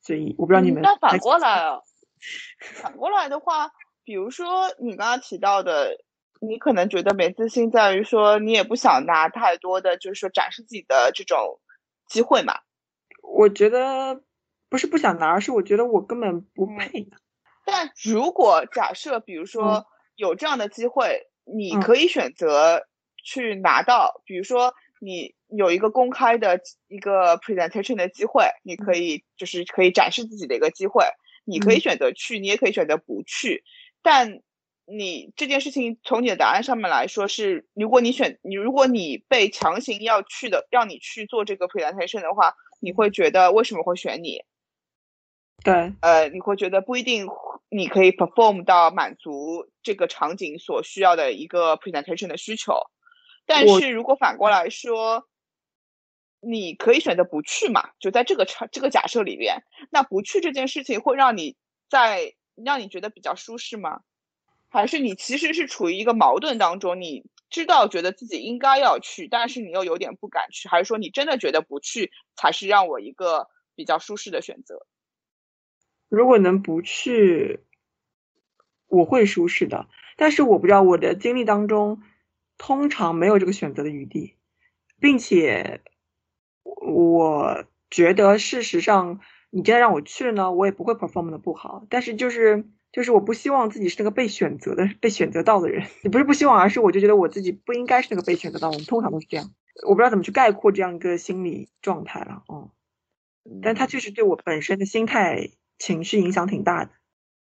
[0.00, 0.82] 所以我不知道你们。
[0.82, 1.82] 那反过来啊，
[2.58, 3.70] 反过来的话，
[4.02, 6.04] 比如说你刚刚提到的，
[6.40, 11.60] 你可能觉得没自信在于说你也不想拿太多的，就是说展示自己的这种
[12.08, 12.54] 机会嘛。
[13.22, 14.22] 我觉得
[14.68, 17.08] 不是不想拿，而是我觉得我根本不配。
[17.70, 22.86] 但如果假设，比如说有这样的机会，你可以选择
[23.22, 24.72] 去拿到，比如说。
[25.00, 31.04] 你有一个公开的一个 presentation 的机会，你可以就是可以展示自己的一个机会，
[31.44, 33.62] 你可以选择去，你也可以选择不去。
[34.02, 34.40] 但
[34.86, 44.42] 你这件事情从你的答案上面来说是，如果你选你，如果你被强行要去的，让你去做这个 presentation 的话，你会觉得为什么会选你？
[45.62, 47.28] 对，呃，你会觉得不一定
[47.68, 52.74] 你可以 perform 到满足这个场景所需要的一个 presentation 的需求。
[53.46, 55.28] 但是如果反过来说，
[56.40, 57.90] 你可以选择不去嘛？
[57.98, 61.56] 就在这个场这个假设里边，那不去这件事情会让你
[61.88, 64.00] 在让你觉得比较舒适吗？
[64.68, 67.00] 还是你其实是处于一个矛盾当中？
[67.00, 74.86] 你知道觉得自己应该要去，但是你又有点不敢去，还是说你真的觉得不去才是让我一个比较舒适的选择？
[76.08, 77.60] 如果能不去，
[78.86, 79.88] 我会舒适的。
[80.16, 82.02] 但是我不知道我的经历当中。
[82.60, 84.34] 通常没有这个选择的余地，
[84.98, 85.80] 并且
[86.64, 91.86] 我觉得事实上，你真的让我去呢，我也不会 perform 的不好。
[91.88, 95.86] 但是就是就是我不希望自己是那个被选择的、被选择到的人。
[96.02, 98.70] 也不是不希望，而是我就觉得我自己不应该是那个被选择到。
[98.70, 99.52] 我们通常都是这样，
[99.86, 102.42] 我不知道怎么去概括这样一个心理状态了。
[102.52, 102.72] 嗯，
[103.62, 106.90] 但他确实对我本身的心态、情绪影响挺大的。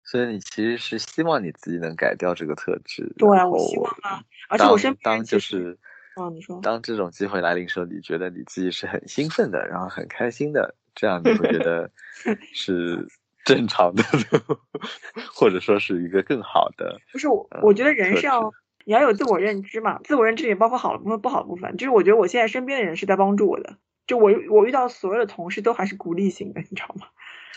[0.04, 4.24] 所以你其实是希望你自己能改掉这个特质，对啊，我希望啊。
[4.48, 5.78] 而且我身边当就是，
[6.16, 11.90] 哦，你说，当这种机会来临时候，你觉得你自己是很兴奋的，然后很开心的，这样你会觉得
[12.54, 13.07] 是
[13.44, 14.02] 正常的，
[15.35, 16.98] 或者说是一个更好的。
[17.12, 18.50] 不是我，我觉得人是要
[18.87, 21.76] 你要有自我认知嘛，自我认知也包括好的部分、不好的部分。
[21.76, 23.76] 就是我觉得我现在身边的人是在帮助我的，
[24.07, 27.09] 就我我遇到所有的同事都还是鼓励型的，你知道吗？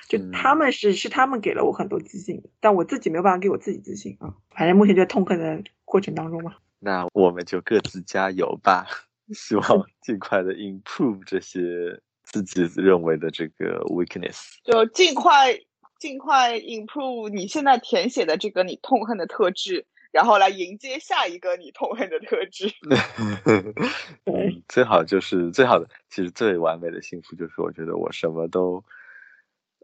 [0.07, 4.33] 就他们是是他们给了我很多自信，但我自己没有办法给我自己自信啊。
[4.49, 6.55] 反正目前就在痛恨的过程当中嘛。
[6.79, 8.87] 那我们就各自加油吧，
[9.33, 9.63] 希望
[10.01, 15.57] 尽快的 improve 这些自己认为的这个 weakness，就尽快
[15.99, 22.69] 尽快 improve 你现在填写的这个你痛恨的特质，然后来迎接下一个你痛恨的特质。
[24.25, 28.83] 嗯，最好就是最好的，其实最完美的幸福就是我觉得我什么都。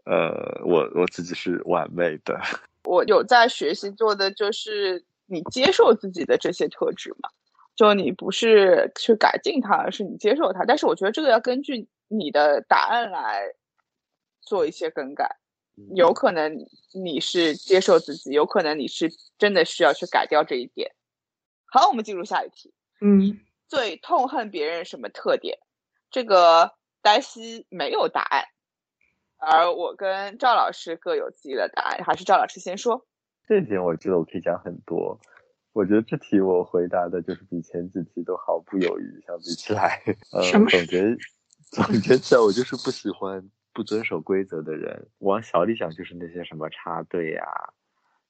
[0.08, 2.40] 呃，我我自己是完美的。
[2.84, 7.28] 我有在学习做的就是你接受自己的这些特质嘛，
[7.76, 10.64] 就你不是去改进它，而是你接受它。
[10.64, 13.52] 但是我觉得这个要根据你的答案来
[14.40, 15.36] 做一些更改。
[15.94, 20.90] 有可能你是接受自己，有可能你是真的需要去改掉这一点。
[21.66, 22.72] 好，我们进入下一题。
[23.00, 25.58] 嗯，最痛恨别人什么特点？
[26.10, 28.46] 这个黛西没有答案。
[29.38, 33.06] 而我跟赵老师各有自己的答案，还是赵老师先说。
[33.46, 35.18] 这点我觉得我可以讲很多。
[35.72, 41.16] 我觉得这题我回答的就是比前几题都毫不犹豫，相比起来，呃，总结
[41.70, 45.08] 总结起来，我就是不喜欢不遵守规则的人。
[45.18, 47.46] 往小里讲，就是那些什么插队啊，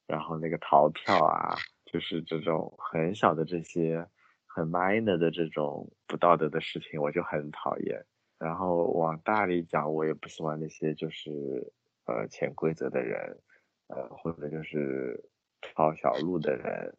[0.07, 4.07] 然后那个逃票啊，就是这种很小的这些
[4.45, 8.05] 很 minor 的这种不道德的事情，我就很讨厌。
[8.39, 11.73] 然后往大里讲，我也不喜欢那些就是
[12.05, 13.37] 呃潜规则的人，
[13.89, 15.29] 呃或者就是
[15.61, 16.97] 抄小路的人，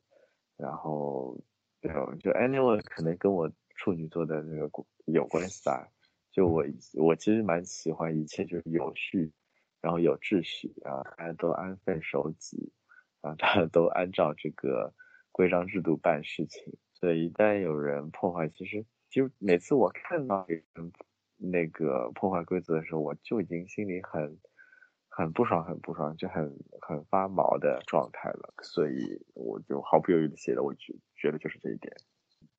[0.57, 1.39] 然后
[1.79, 4.69] 这种就 anyway 可能跟我处女座的那个
[5.05, 5.87] 有关系吧。
[6.29, 9.31] 就我我其实蛮喜欢一切就是有序，
[9.79, 12.73] 然后有秩序啊，大家都安分守己
[13.21, 14.93] 啊，大家都按照这个
[15.31, 16.77] 规章制度办事情。
[16.93, 20.91] 所以一旦有人破坏，其实就每次我看到有人。
[21.39, 24.37] 那个破坏规则的时候，我就已经心里很
[25.07, 31.91] 很不爽，很不爽，就很很发毛的状态了，所以我就毫不犹豫的写了，我觉觉得就是这一点。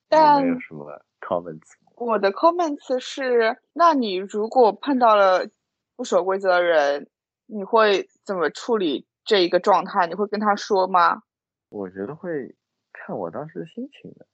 [0.09, 1.71] 但没有什么 comments。
[1.95, 5.47] 我的 comments 是，那你如果碰到了
[5.95, 7.09] 不守规则的人，
[7.45, 10.07] 你会怎么处理这一个状态？
[10.07, 11.23] 你会跟他说吗？
[11.69, 12.55] 我觉得会
[12.91, 14.27] 看我当时的心情的，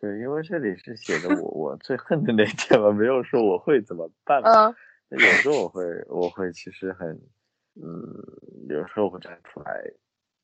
[0.00, 4.68] 对，因为这里是写的我我最恨的那天嘛，没有说我会怎么办嘛。
[4.68, 4.76] 嗯
[5.10, 7.08] 有时候我会我会其实很，
[7.76, 8.12] 嗯，
[8.68, 9.80] 有时候会站出来，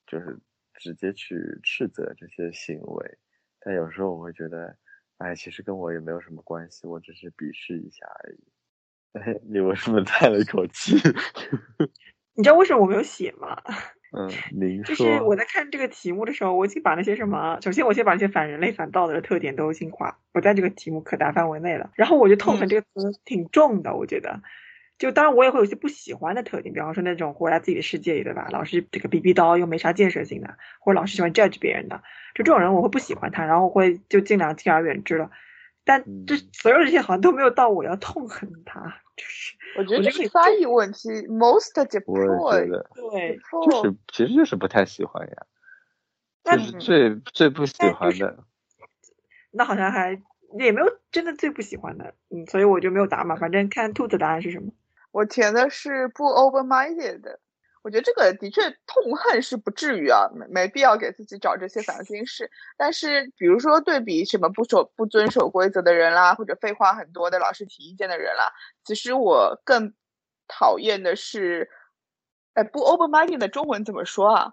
[0.07, 0.39] 就是
[0.75, 3.19] 直接去斥责这些行为，
[3.59, 4.77] 但有时候我会觉得，
[5.19, 8.39] 哎，其实跟我也没有什么关系，我只是鄙视一下而已。
[9.15, 10.95] 哎， 你为什么叹了一口气？
[12.35, 13.61] 你知道为什么我没有写吗？
[14.13, 21.91] 嗯， 您就，是我在看这个题目的时候，我已经把那些什么，首先我先把那些反人类、反道德的特点都已经划不在这个题目可答范围内了。
[21.95, 24.41] 然后我觉得痛恨这个词挺重的，我觉得。
[24.99, 28.47] 就当然我也会有些不喜欢的特点，比方说那种活在自己的世界里，对吧？
[28.53, 31.97] 老是这个逼逼叨又没啥建设性的，或者老是喜欢 judge 别人的，
[32.37, 35.31] 就这种人我会不喜欢他，然后我会就尽量敬而远之了。
[35.85, 39.02] 但这嗯所有这些好像都没有到我要痛恨他，就是
[39.77, 45.47] 我觉得我觉得这是发译问题，most 我也觉 deploy 得对，就是其实就是不太喜欢呀，
[46.45, 48.45] 那就是最最不喜欢的。
[49.51, 50.21] 那好像还
[50.59, 53.37] 也没有真的最不喜欢的，嗯，所以我就没有答嘛。
[53.37, 54.73] 反正看兔子答案是什么。
[55.11, 57.39] 我填的是不 open minded 的。
[57.83, 62.51] 我觉得这个的确痛恨是不至于啊，没没必要给自己找这些烦心事。
[62.77, 68.53] 但是比如说对比什么不守不遵守规则的人啦，或者废话很多的老是提意见的人啦，
[68.85, 69.93] 其实我更
[70.47, 71.69] 讨厌的是，
[72.55, 74.53] 哎，不 open minded 的中文怎么说啊？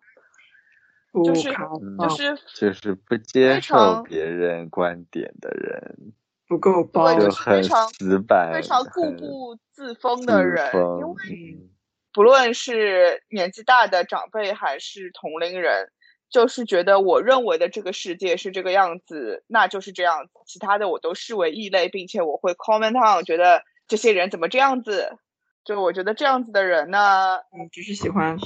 [1.25, 1.51] 就是
[1.97, 6.13] 就是 就是不接非受常别人观点的人，
[6.47, 11.69] 不够包对，就就是非常死板，非常固步自封的人，因为嗯
[12.11, 15.91] 不论是年纪大的长辈还是同龄人，
[16.29, 25.17] 就是觉得我认为的这个世界是这个样子，那就是这样子，其他的我都视为异类，并且我会 comment on，觉得这些人怎么这样子？
[25.65, 28.37] 就我觉得这样子的人呢，嗯，只是喜欢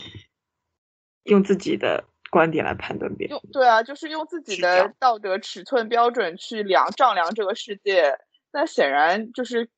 [1.24, 3.52] 用自己的观点来判断别人用。
[3.54, 8.18] 对啊，就是用自己的道德尺寸标准去量丈量这个世界，
[8.52, 9.70] 那显然就是，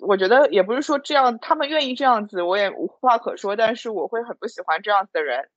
[0.00, 5.48] 我觉得也不是说这样，他们愿意这样子，我也无话可说，但是我会很不喜欢这样子的人，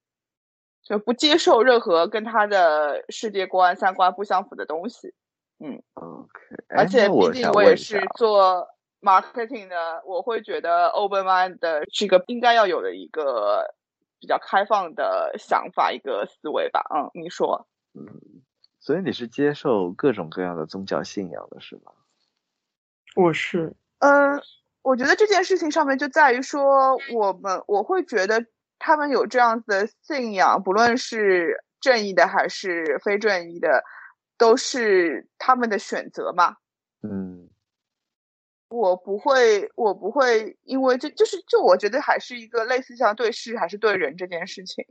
[0.83, 5.13] 就不接受任何跟他的世界观、三观不相符的东西。
[5.59, 8.67] 嗯 OK，而且毕竟我也是做
[9.01, 13.73] marketing 的，我会觉得 open mind 的是一个应该要有的一个
[14.19, 16.85] 比较开放的想法，一个思维吧。
[16.93, 17.67] 嗯，你说。
[17.95, 18.05] 嗯，
[18.79, 21.91] 所以你是接受各种各样的宗教信仰的是吗？
[23.15, 24.41] 我是，嗯，
[24.81, 28.45] 我觉得这件事情上面就在于说，我们我会觉得
[28.79, 33.83] 他们有这样子的信仰，不论是正义的还是非正义的，
[34.37, 36.57] 都是他们的选择嘛。
[37.03, 37.49] 嗯
[38.69, 44.85] 我不会，我不会因为这就是就我觉得还是一个类似像对事还是对人这件事情，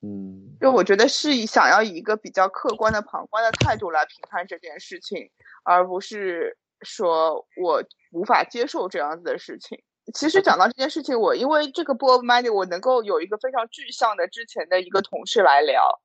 [0.00, 5.28] 嗯就我觉得是以想要以一个比较客观的旁观的态度来评判这件事情，
[5.64, 7.82] 而不是说我
[8.14, 9.82] 无法接受这样子的事情。
[10.14, 16.00] 其实讲到这件事情，我因为这个不 open minded，我能够有一个非常具象的之前的一个同事来聊，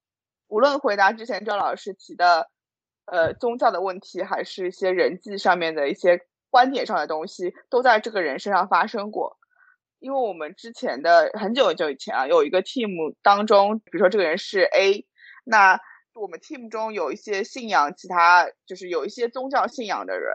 [0.47, 2.49] 无论回答之前赵老师提的
[3.05, 9.37] 呃宗教的问题，还是一些人际上面的一些观点上的东西，都在这个人身上发生过。
[9.99, 15.05] 因为我们之前的很久很久以前啊，有一个 team 当中，比如说这个人是 A，
[15.43, 15.77] 那
[16.13, 20.31] 我们 team 中有一些信仰其他就是有一些宗教信仰的人，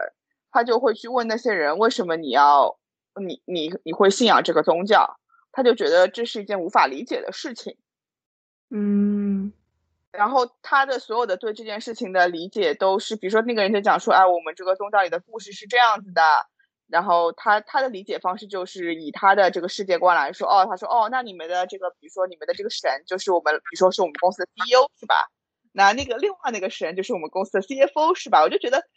[0.55, 2.77] 他就会去问那些人为什么你要
[3.19, 5.19] 你你你会信仰这个宗教，
[5.51, 7.75] 他就觉得这是一件无法理解的事情。
[8.69, 9.51] 嗯
[10.13, 16.21] 然后他的所有的对这件事情的理解都是，比如说那个人就讲说，哎，我们这个宗教里的故事是这样子的，
[16.87, 25.15] 然后他他的理解方式就是以他的这个世界观来说，哦，他说，哦，那你们的这个，比如说你们的这个神就是我们，比如说是我们公司的 CEO 是吧？
[25.73, 28.41] 那那个另外那个神就是我们公司的 CFO 是吧？
[28.41, 28.87] 我就觉得，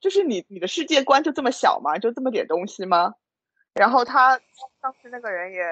[0.00, 1.98] 就是你你的世界观就这么小吗？
[1.98, 3.14] 就这么点东西吗？
[3.74, 4.40] 然后他
[4.80, 5.62] 当时那个人也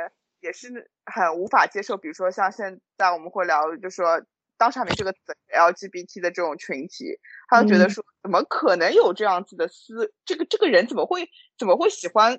[0.41, 4.23] 也是很无法接受，比如说像现在我们会聊，就说
[4.57, 5.19] 当时还没这个词
[5.53, 7.19] LGBT 的这种群体，
[7.49, 12.39] 他就觉得嗯说怎么可能有这样子的思，这个这个人怎么会怎么会喜欢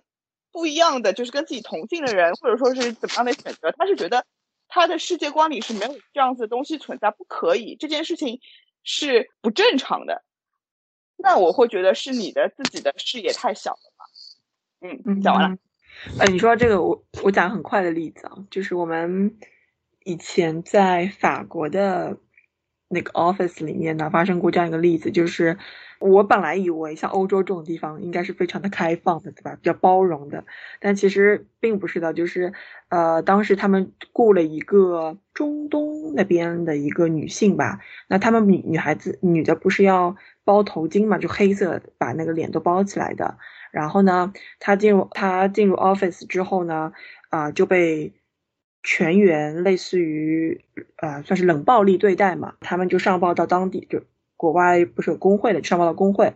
[0.52, 3.72] 不一样的，就是跟自己同性的人，或者说是怎么样的选择？
[3.74, 4.26] 他是觉得
[4.68, 8.40] 他的世界观里是没有这样子的东西存在，不可以，这件事情
[8.84, 10.24] 是不正常的。
[11.22, 14.06] 那我会觉得是你的自己的视野太小了吧？
[14.82, 15.58] 嗯，嗯，讲完了。。
[16.18, 19.38] 呃，你说这个，我我讲个很快的例子啊，就是我们
[20.06, 22.18] 以前在法国的
[22.88, 25.58] 那个 office 里面呢发生过这样一个例子，就是
[26.00, 29.56] 我本来以为像欧洲这种地方应该是非常的开放的，对吧？
[29.56, 30.46] 比较包容的，
[30.80, 32.14] 但其实并不是的。
[32.14, 32.54] 就是
[32.90, 40.16] 呃，当时他们雇了一个中东那边的一个女性吧，那他们女女孩子女的不是要
[40.50, 43.38] 包头巾嘛，就黑色把那个脸都包起来的。
[43.72, 46.94] 然后呢，他进入他进入 office 之后呢，
[47.30, 48.14] 啊就被。
[48.82, 50.64] 全员类似于
[50.96, 52.54] 呃，算是冷暴力对待嘛？
[52.62, 54.04] 他们就上报到当地，就
[54.38, 56.34] 国外不是有工会的，上报到工会，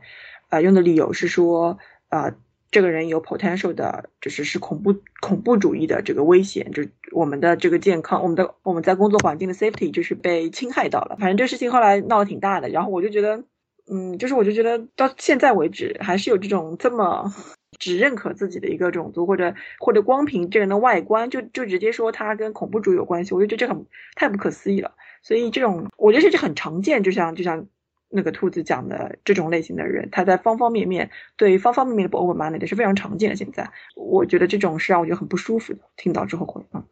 [0.50, 2.36] 啊，用的理由是说，啊，
[2.70, 6.84] 这个人有 potential 的，就是是恐怖恐怖主义的这个危险，就
[7.14, 11.16] 我们的这个健康，我们的我们在工作环境的 safety 就是被侵害到了。
[11.18, 13.46] 反正这事情后来闹得挺大的，然后我就觉得，
[13.92, 17.34] 嗯，就是我就觉得到现在为止，还是有这种这么。
[17.80, 24.92] 只认可自己的一个种族，或者或者光凭这人的外观就就直接说他跟恐怖主义有关系，我就觉得这很太不可思议了。
[25.24, 27.66] 所以这种我觉得这很常见，就像就像
[28.10, 33.36] 那个兔子讲的这种类型的人，他在方方面面对方方面面的 open mind 的是非常常见的。
[33.36, 35.80] 现在我觉得这种是让我觉得很不舒服的。
[35.98, 36.84] 听到之后会嗯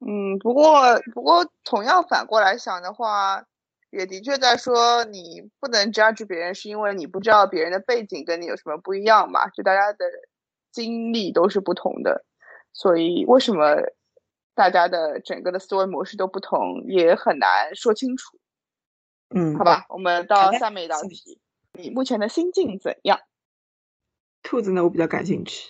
[0.00, 3.44] 嗯，不过不过同样反过来想的话。
[3.90, 9.48] 也的确在说，你不能 judge 别人，是因为你不知道别人的背景跟你有什么不一样嘛？
[9.48, 10.04] 就大家的
[10.70, 12.24] 经历都是不同的，
[12.72, 13.76] 所以为什么
[14.54, 18.38] 大家的整个的思维模式都不同，也很难说清楚。
[19.34, 21.40] 嗯，好吧，我们到下面一道题，
[21.72, 23.20] 你目前的心境怎样？
[24.42, 24.84] 兔子呢？
[24.84, 25.68] 我比较感兴趣。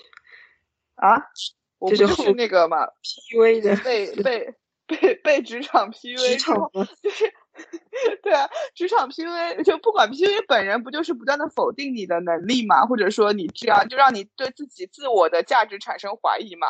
[0.97, 1.23] 啊？
[1.79, 2.89] 我不是那个嘛
[3.33, 4.55] ？PUA 的被被
[4.87, 6.69] 被被职场 PUA 职场
[7.01, 7.33] 就是。
[8.23, 16.69] 对啊，职场 PUA 就不管 PUA 本人不就是不断的否定你的能力嘛，或者说你这样就让你对自己自我的价值产生怀疑嘛。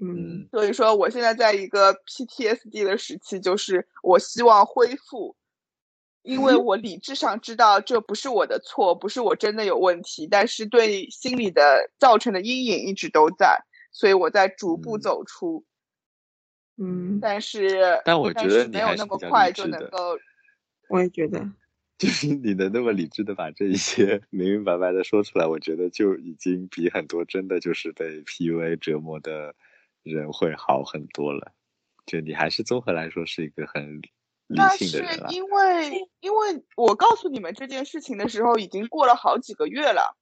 [0.00, 5.36] 嗯，所以说我现在在一个 PTSD 的时期，就是我希望恢复，
[6.22, 13.62] 因为我理智上知道这不是我的错，不是我真的有问题，但是对心理的造成的阴影一直都在，
[13.92, 15.64] 所以我在逐步走出。
[16.78, 20.18] 嗯，但是但我觉得没有那么快就能够。
[20.90, 21.48] 我也觉得，
[21.96, 29.54] 就是你能那么理智的把这一些明明白白的说出来，我觉得就已经比很多真的就是被 PUA 折磨的
[30.02, 31.52] 人会好很多了。
[32.06, 34.00] 就你还是综合来说是一个很
[34.48, 35.28] 理性的人了。
[35.30, 40.16] 因为因为我告诉你们这件事情的时候，已经过了好几个月了。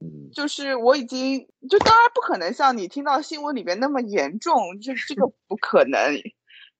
[0.00, 6.00] 嗯，就是我已经就当然不可能像你听到新闻里边那么严重，就这个不可能。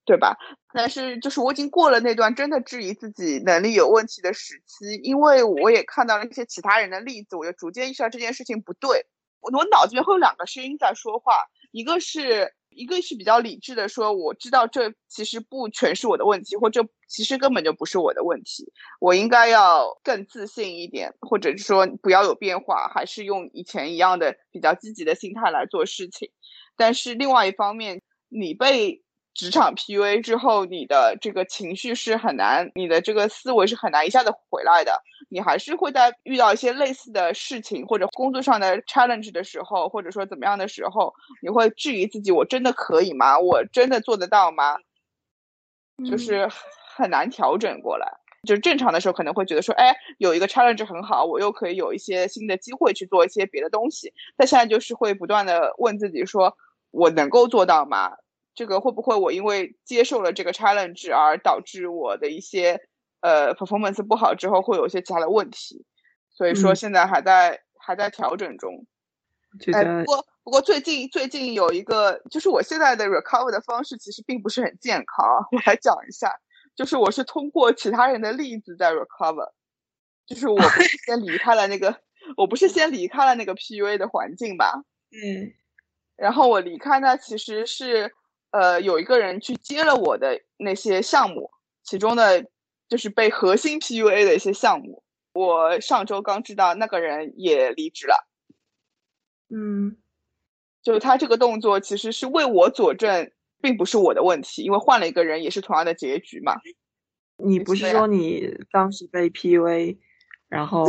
[0.03, 0.35] 对吧？
[0.73, 9.05] 但是就是我已经过了那段真的质疑自己能力有问题的时期，因为我也看到了一些其他人的例子，我就逐渐意识到这件事情不对。
[9.41, 26.31] 我我脑子里面会有两个声音在说话，一个是一个是比较理智的说，我知道这其实不全是我的问题，或者其实根本就不是我的问题，我应该要更自信一点，或者是说不要有变化，还是用以前一样的比较积极的心态来做事情。
[26.75, 29.03] 但是另外一方面，你被。
[29.33, 35.01] 职场 PUA 之后，你的这个情绪是很难，你的这个思维是很难一下子回来的。
[35.29, 43.39] 你还是会在遇到一些类似的事情，或者工作上的 challenge 的时候，或者说怎么样的时候，你会质疑自己：我真的可以吗？
[43.39, 44.75] 我真的做得到吗？
[46.09, 46.49] 就是
[46.95, 48.07] 很难调整过来。
[48.47, 54.11] 就是正常的时候可能会觉得说：哎，有一个 challenge 很好，我又可以有一些新的机会去做一些别的东西。
[54.35, 56.57] 但现在就是会不断的问自己：说
[56.89, 58.11] 我能够做到吗？
[58.53, 62.81] 这个会不会我因为接受了这个 challenge 而导致我的一些
[63.21, 65.85] 呃 performance 不好之后会有一些其他的问题？
[66.29, 68.85] 所以说现在还在还在调整中。
[69.73, 75.25] 哎，不过不过最近最近有一个，就是我现在的 recover 的方式其实并不是很健康。
[75.51, 76.33] 我来讲一下，
[76.75, 79.51] 就是我是通过其他人的例子在 recover，
[80.25, 82.01] 就是我不是 先离开了那个，
[82.37, 84.83] 我不是先离开了那个 PUA 的环境吧？
[85.11, 85.53] 嗯，
[86.15, 88.13] 然后我离开呢，其实是。
[88.51, 91.49] 呃，有一个人去接了我的那些项目，
[91.83, 92.45] 其中的
[92.87, 95.03] 就是被核心 PUA 的一些项目。
[95.33, 98.27] 我上周刚知道那个人也离职了。
[99.49, 99.97] 嗯，
[100.83, 103.31] 就是他这个动作其实是为我佐证，
[103.61, 106.55] 并不是我的问题，因为换了一个人也是同样的结局嘛。
[107.37, 109.97] 你不是说你当时被 PUA，
[110.49, 110.83] 然后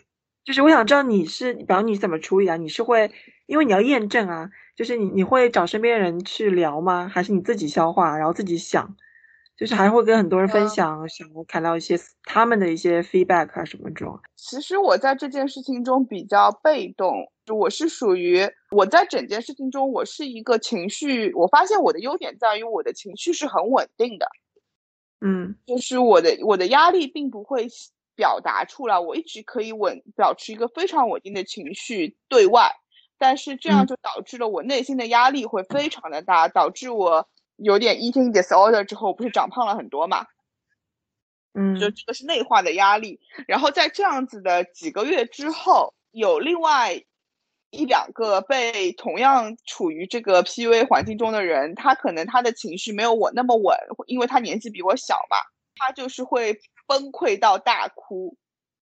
[0.44, 2.56] 就是我想知道你是，比方你怎么处理啊？
[2.56, 3.12] 你是会
[3.52, 4.50] 因为你要验证啊？
[4.74, 7.06] 就是你你会找身边人去聊吗？
[7.06, 8.96] 还是你自己消化，然后自己想？
[9.58, 14.18] 就是还会跟很多人分享，想看到一些他们的一些 feedback 啊什么这种。
[14.36, 18.40] 其实我在这件事情中比较被动，我是属于
[18.70, 21.30] 我在整件事情中，我是一个情绪。
[21.34, 24.26] 我发现我的优点在于我的情绪是很稳定的。
[25.20, 27.68] 嗯就是我的我的压力并不会
[28.16, 32.72] 表达出来，我一直可以稳保持一个非常稳定的情绪对外，
[33.22, 40.26] 但是这样嗯就导致了我内心的压力会非常的大，导致我有点 eating disorder 之后不是长胖了很多嘛，
[41.54, 43.20] 嗯就这个是内化的压力。
[43.46, 47.00] 然后在这样子的几个月之后，有另外
[47.70, 55.36] 一两个被同样处于这个 PUA 环境中的人，他可能他的情绪没有我那么稳，因为他年纪比我小嘛，
[55.76, 56.58] 他就是会
[56.88, 58.36] 崩溃到大哭。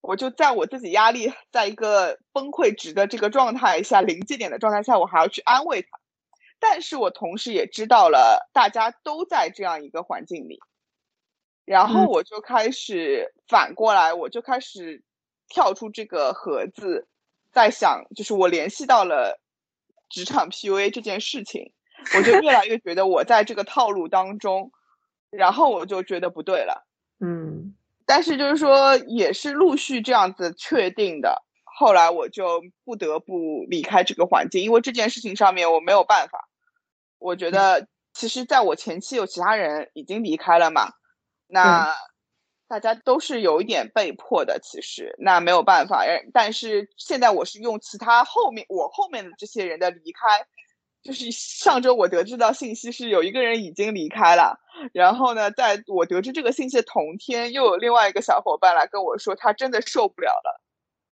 [0.03, 5.88] 我就在我自己压力在一个崩溃值的这个状态下，临界点的状态下，我还要去安慰他。
[6.59, 10.61] 但是我同时也知道了，大家都在这样一个环境里，
[11.64, 15.03] 然后嗯我就开始反过来，我就开始
[15.48, 17.09] 跳出这个盒子，
[17.53, 19.40] 在想，就是我联系到了
[20.09, 21.72] 职场 PUA 这件事情，
[22.16, 24.72] 我就越来越觉得我在这个套路当中，
[25.30, 26.86] 然后我就觉得不对了。
[27.20, 27.74] 嗯
[28.07, 31.42] 但是就是说，也是陆续这样子确定的。
[31.64, 36.48] 后来我就不得不离开这个环境，因为这件事情上面我没有办法。
[37.18, 40.90] 我觉得，其实在我前期有其他人已经离开了嘛，
[41.46, 41.94] 那
[42.68, 46.05] 大家都是有一点被迫的，其实那没有办法。
[46.32, 50.46] 但是现在我是用其他后面我后面的这些人的离开，
[51.03, 54.59] 就是上周我得知到信息是有一个人已经离开了。
[54.92, 60.61] 然后呢，在我得知这个信息的同天，又有另外一个小伙伴来跟我说，他真的受不了了。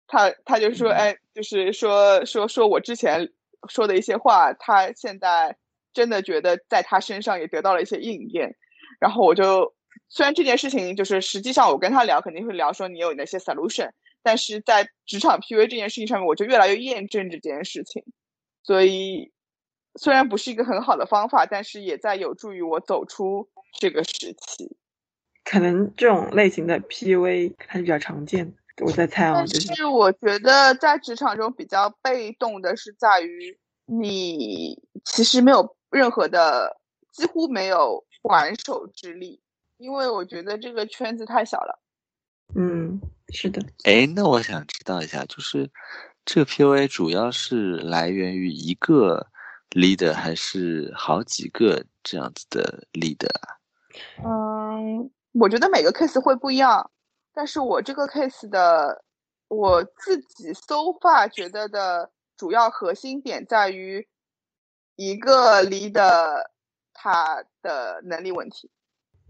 [0.08, 3.32] 他他就说，嗯哎，就是说说说我之前
[3.70, 5.56] 说的一些话，他现在
[5.94, 8.56] 真的觉得在他身上也得到了一些应验。
[9.00, 9.74] 然后我就
[10.10, 13.90] 虽然这件事情就是实际上我跟他聊肯定会聊说你有哪些 solution，
[14.22, 18.04] 但是在职场 PUA 这件事情上面，我就越来越验证这件事情。
[18.64, 19.32] 所以
[19.98, 23.48] 虽然不是一个很好的方法，但是也在有助于我走出
[23.80, 24.76] 这个时期。
[25.44, 28.86] 可能这种类型的 PUA 还是比较常见的。
[28.86, 36.76] 我在猜啊，但就是是我觉得在职场中比较被动的是在于你其实没有任何的，
[37.12, 39.40] 几乎没有还手之力，
[39.78, 41.80] 因为我觉得这个圈子太小了。
[42.54, 45.70] 嗯，是的，哎，那我想知道一下，就是
[46.26, 49.28] 这个 PUA 主要是来源于一个
[49.72, 53.58] leader 还是好几个这样子的 leader 啊？
[54.24, 56.92] 嗯，我觉得每个 case 会不一样，
[57.34, 59.04] 但是我这个 case 的
[59.48, 64.08] 我自己 so far 觉得的主要核心点在于
[64.96, 66.44] 一个 leader
[66.94, 68.70] 他的能力问题。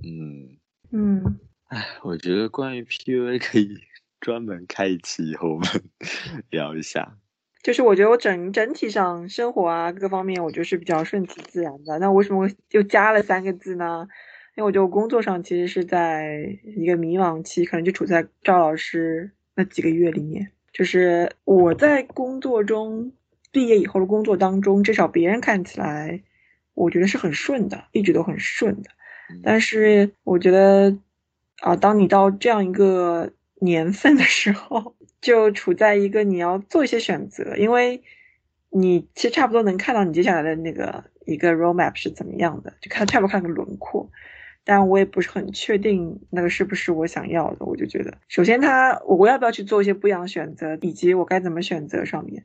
[0.04, 0.58] 嗯，
[0.92, 3.80] 嗯哎，我觉得关于 PUA 可以
[4.22, 5.70] 专门开一期以后我们
[6.50, 7.18] 聊一下。
[7.66, 11.98] 就是我觉得我整整体上生活啊各个方面，我觉得是比较顺其自然的。
[11.98, 14.08] 那为什么会又加了三个字呢？
[14.56, 20.52] 因为我觉得我工作上其实是在一个迷茫期，可能就处在赵老师那几个月里面。
[20.72, 23.12] 就是我在工作中
[23.52, 26.22] 毕业以后的工作当中，至少别人看起来，
[26.76, 28.92] 我觉得是很顺的，一直都很顺的。
[29.32, 30.96] 嗯但是我觉得
[31.62, 38.04] 啊，当你到这样一个年份的时候，就处在一个你要做一些选择，因为
[38.70, 44.10] 你其实差不多能看到你接下来的那个一个 roadmap 是怎么样的，就看差不多看个轮廓。
[44.68, 52.44] 但我也不是很确定那个是不是我想要的，我就觉得，首先他我要不要去做一些不一样的选择，以及我该怎么选择上面，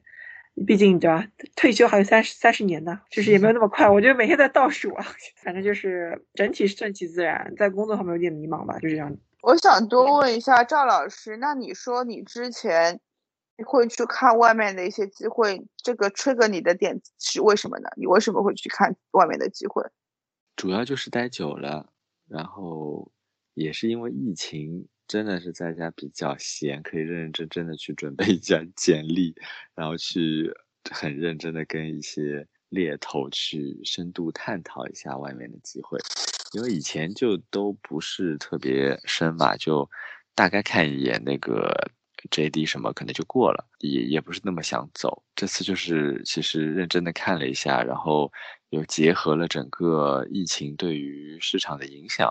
[0.66, 1.26] 毕竟对吧？
[1.56, 3.88] 退休还有三十三十年呢，就是也没有那么快。
[3.88, 5.06] 我觉得每天在倒数啊，
[5.42, 9.16] 反正就是整体顺其自然，在工作上面有点迷茫吧，就这样。
[9.43, 13.01] 我想多问一下赵老师，那你说你之前
[13.66, 17.88] 会去看外面的一些机会，这个 trigger 你的点是为什么呢？
[17.97, 19.82] 你为什么会去看外面的机会？
[20.57, 21.91] 主要就是待久了，
[22.28, 23.11] 然后
[23.55, 29.34] 也是因为疫情，真的是在家比较闲，可以认认真真的去准备一下 简历，
[29.74, 30.55] 然后去
[30.91, 35.99] 很认真的跟一些猎头去深度探讨一下外面的机会。
[36.53, 39.88] 因为以前就都不是特别深嘛，就
[40.34, 41.72] 大概看一眼那个
[42.30, 45.22] JD 什么，可能就过了，也也不是那么想走。
[45.34, 48.30] 这次就是其实认真的看了一下，然后
[48.70, 52.28] 又结合了整个疫情对于市场的影响，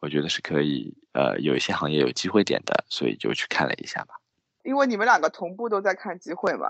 [0.00, 4.14] 我觉得是可以，呃，有一些行业有机会点的，所以就去看了一下吧。
[4.62, 6.68] 因为你们两个同步都在看机会嘛。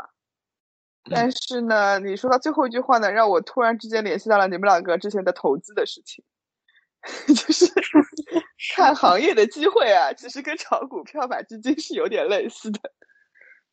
[1.05, 6.23] 嗯但是呢，你说到最后一句话呢，让我突然之间联系到了你们两个之前的投资的事情，
[7.27, 7.67] 就是
[8.75, 12.79] 看行业的机会啊，其实跟炒股票买基金是有点类似的。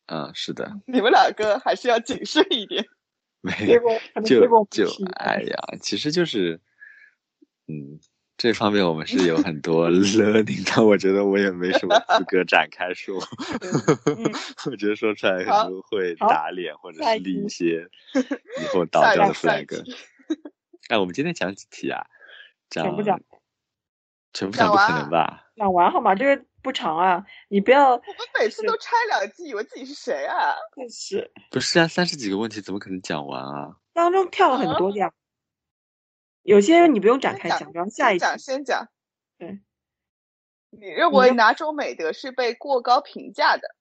[0.06, 2.84] 嗯，是的，你们两个还是要谨慎一点。
[3.40, 3.52] 没
[4.24, 6.60] 就就哎呀，其实就是，
[7.68, 8.00] 嗯，
[8.36, 13.14] 这方面我们是有很多 learning，但我觉得我也没什么资格展开说。
[14.66, 17.86] 我觉得说出来可能会打脸，或者是立一些
[18.60, 19.84] 以后倒掉的 flag。
[20.88, 22.06] 哎，我们今天讲几题啊？
[22.70, 23.20] 全部讲？
[24.32, 25.50] 全部讲不可能吧？
[25.56, 26.14] 讲完好吗？
[26.14, 27.92] 这个不长啊，你不要。
[27.92, 28.04] 我们
[28.38, 30.54] 每次都拆两季，以为自己是谁啊？
[30.76, 31.30] 真是。
[31.50, 33.76] 不是啊，三十几个问题怎么可能讲完啊？
[33.92, 35.12] 当中跳了很多呀。
[36.42, 38.88] 有些你不用展开讲，然后下一讲先讲。
[39.38, 39.60] 对，
[40.70, 43.74] 你认为哪种美德是被过高评价的？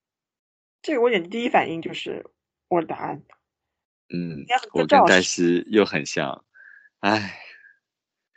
[0.82, 2.26] 这个我简直第一反应就是
[2.68, 3.24] 我的答案。
[4.10, 6.46] 嗯，我跟黛西又很像。
[7.00, 7.40] 唉，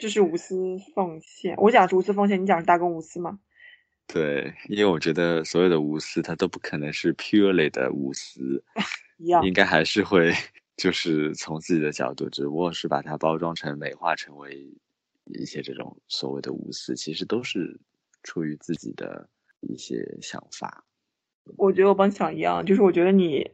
[0.00, 0.56] 就是无私
[0.94, 1.54] 奉献。
[1.58, 3.38] 我讲是无私奉献，你讲是大公无私吗？
[4.08, 8.64] 对，因为我觉得所有的无私，它都不可能是 purely 的无私，
[9.44, 10.32] 应该还是会。
[10.76, 14.72] 就是从自己的角度，只不过是把它包装成美化，成为
[15.26, 17.78] 一些这种所谓的无私，其实都是
[18.22, 19.28] 出于自己的
[19.60, 20.86] 一些想法。
[21.58, 23.50] 我觉得我帮你想一样，就是我觉得你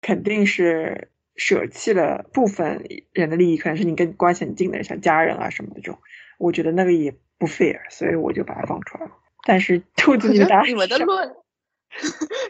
[0.00, 5.98] 肯定是舍弃了部分人的利益，可能是你跟关系很近的人，像家人啊什么的这种。
[6.38, 9.12] 我觉得那个也不 fair，所以我就把它放出来了。
[9.44, 11.34] 但是 兔子，你的 你们的论，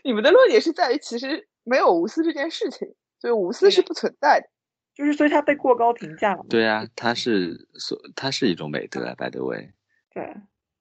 [0.03, 2.95] 你们的论点是在于其实没有无私这件事情。
[3.19, 4.47] 所以无私是不存在的，
[4.95, 6.45] 就是所以它被过高评价了。
[6.51, 9.71] 对啊，它是所它是一种美德，by the way。
[10.13, 10.37] 对，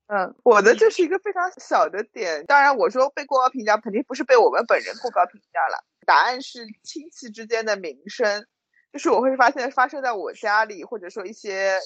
[0.08, 2.46] 嗯，我的就是一个非常小的点。
[2.46, 5.84] 当然，我说被过高评价，肯定不是被我们本人过高评价了。
[6.06, 8.46] 答案是亲戚之间的名声，
[8.94, 11.80] 就是我会发现发生在我家里，或者说一些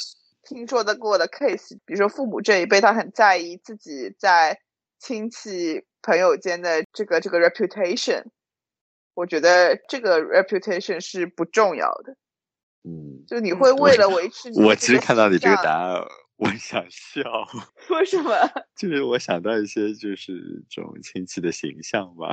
[0.44, 4.60] 听说的过的 case，比如说父母这一辈，他很在意自己在
[5.00, 8.24] 亲戚朋友间的这个这个 reputation。
[9.16, 12.16] 我觉得这个 reputation 是不重要的，
[12.84, 16.02] 嗯，就你会为了维持你，我其实看到你这个答案，
[16.40, 17.22] 我想笑。
[17.92, 18.32] 为什么？
[18.76, 22.32] 就是我想到一些就是这种亲戚的形象吧，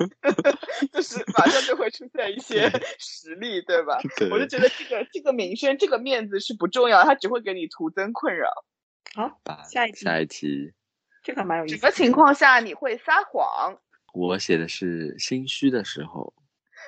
[0.92, 3.98] 就是马上就会出现一些实例，对吧？
[4.30, 8.50] 我就觉得这个这个名声、这个面子是不重要，它只会给你徒增困扰。
[9.14, 10.74] 好，下一题，下一题，
[11.22, 11.76] 这个蛮有意思。
[11.76, 13.78] 什么情况下你会撒谎？
[14.12, 16.34] 我写的是心虚的时候，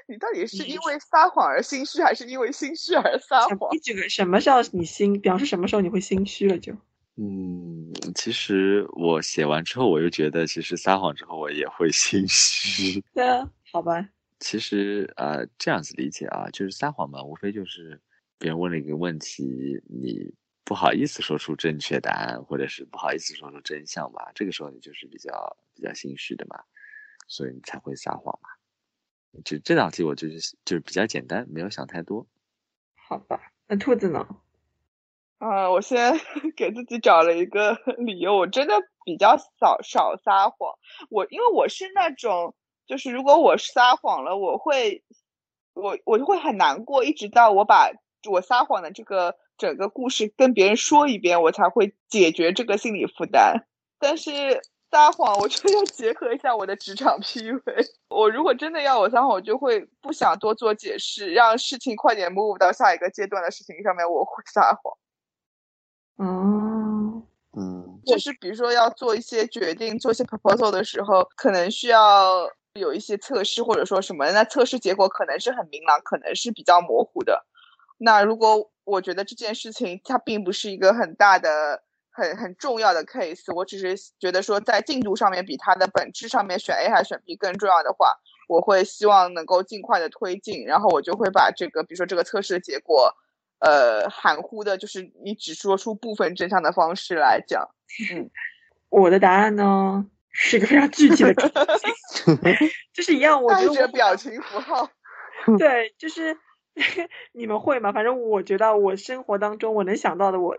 [0.09, 3.69] 你到底是因为撒谎而心虚，还是因为心虚而撒谎？
[3.75, 5.21] 你这个什么叫你心？
[5.21, 6.59] 表示什么时候你会心虚了？
[6.59, 6.73] 就
[7.17, 13.05] 嗯，其实我写完之后，我又觉得，其实撒谎之后我也会心虚。
[13.13, 14.09] 对啊，好吧。
[14.41, 18.01] 其实呃，这样子理解啊，就是撒谎嘛，无非就是
[18.39, 20.33] 别人问了一个问题，你
[20.65, 24.31] 不好意思说出正确答案，或者是不好意思说出真相吧。
[24.35, 26.59] 这个时候你就是比较比较心虚的嘛。
[27.27, 28.49] 所以你才会撒谎嘛？
[29.45, 32.27] 就这道题，我就是就是比较简单，没有想太多。
[32.97, 34.27] 好吧，那兔子呢？
[35.39, 36.19] 啊，我先
[36.57, 38.75] 给自己找了一个 理由，我真的
[39.05, 40.79] 比较少少撒谎。
[41.11, 42.55] 我因为我是那种，
[42.87, 45.05] 就是如果我撒谎了，我会
[45.75, 47.91] 我我就会很难过，一直到我把
[48.29, 53.67] 我撒谎的这个整个故事跟别人说一遍，我才会解决这个心理负担。
[53.99, 54.61] 但是。
[54.91, 57.87] 撒谎，我觉得要结合一下我的职场 PUA。
[58.09, 64.97] 我如果真的要我撒谎，我就会不想多做解释，让事情快点 move 到下一个阶段的事情上面，我会撒谎。
[66.19, 67.23] 嗯，
[67.57, 77.45] 嗯，就是比如说要做一些决定、做一些 proposal 的时候，可能需要有一些测试或者说什么，那测试结果可能是很明朗，可能是比较模糊的。
[77.99, 81.83] 那如果我觉得这件事情它并不是一个很大的。
[82.19, 93.15] 很很重要的 case，我只是觉得说，在进度上面比它的本质上面选 A 还是选 B 更重要的话，我会希望能够尽快的推进，然后我就会把这个，比如说这个测试的结果，
[93.61, 97.71] 呃，含糊的，就是你只说出部分真相的方式来讲。
[98.13, 98.29] 嗯，
[98.89, 101.53] 我的答案呢是一个非常具体的，
[102.93, 104.91] 就是一样，我觉得 表情符号，
[105.57, 106.37] 对，就是
[107.31, 107.93] 你们会吗？
[107.93, 110.57] 反正我觉得我生活当中我能想到的我。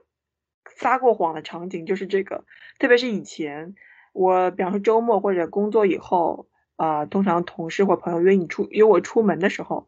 [0.65, 2.45] 撒过谎的场景就是这个，
[2.79, 3.75] 特别是以前，
[4.13, 9.87] 我比方说周末或者工作以后，啊，通常同事或朋友约你出约我出门的时候，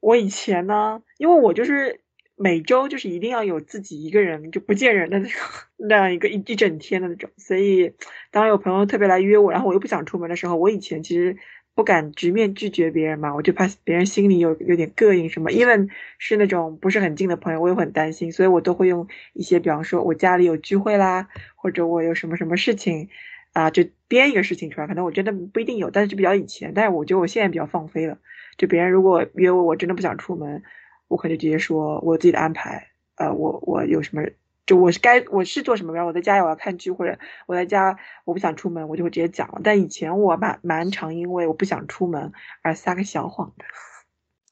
[0.00, 2.00] 我以前呢，因为我就是
[2.34, 5.40] 每周就是一定要有自己一个人就不见人的那种
[5.76, 7.92] 那样一个一一整天的那种，所以
[8.30, 11.36] 当有朋友特别来约我，然后我又不想出门的时候，我以前其实。
[11.76, 15.52] 不敢直面拒绝别人嘛，我就怕别人心里有有点膈应什么。
[15.52, 23.10] 因为是那种不是很近的朋友，我也很担心，所以我都会用一些，比方说我家里有聚会啦，或者我有什么什么事情，
[23.52, 24.86] 啊，就编一个事情出来。
[24.86, 26.72] 可能我真的不一定有，但是就比较以前。
[26.74, 28.16] 但是我觉得我现在比较放飞了。
[28.56, 30.62] 就别人如果约我，我真的不想出门，
[31.08, 34.22] 我可能直接说我自己的安排，呃，我我有什么
[34.66, 39.60] 就我是该我是做什么，比如我在家我要看剧，或者我在家我不想出门，我就会直接讲了。
[39.62, 43.64] 但以前我蛮蛮常因为我不想出门而撒个小谎的。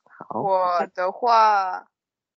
[0.05, 1.89] 好，我的话，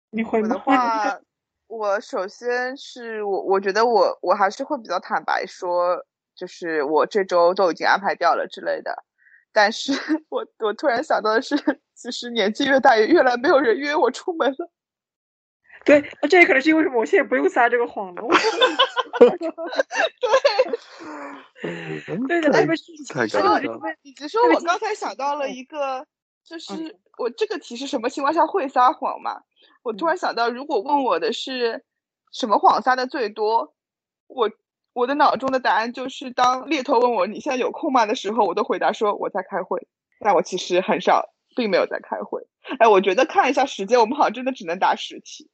[0.09, 0.57] 你会我的？
[0.57, 1.19] 话，
[1.67, 9.03] 我首先是我我觉得我我还是会比较坦白说，就是我这周都已经安排掉了之类的。
[9.51, 9.91] 但是
[10.29, 11.55] 我我突然想到的是，
[11.93, 14.71] 其实年纪越大，也越来没有人约我出门了。
[15.85, 16.99] 对，那这也可能是因为什么？
[16.99, 18.23] 我现在不用撒这个谎了。
[18.23, 18.33] 我
[22.27, 23.95] 对的，特别是太说尴尬了。
[24.01, 26.05] 以及说我刚才想到了一个，
[26.43, 29.41] 就是我这个题是什么情况下会撒谎嘛？
[29.83, 31.83] 我突然想到，如果问我的是
[32.31, 33.75] 什么谎撒的最多，
[34.27, 34.49] 我
[34.93, 39.87] 我的脑中的答案就是，当猎头问我你现在有空吗的时候，我都回答说我在开会，
[40.19, 42.41] 但我其实很少，并没有在开会。
[42.79, 45.51] 哎，我觉得看一下时间，我们好像真的只能答十题。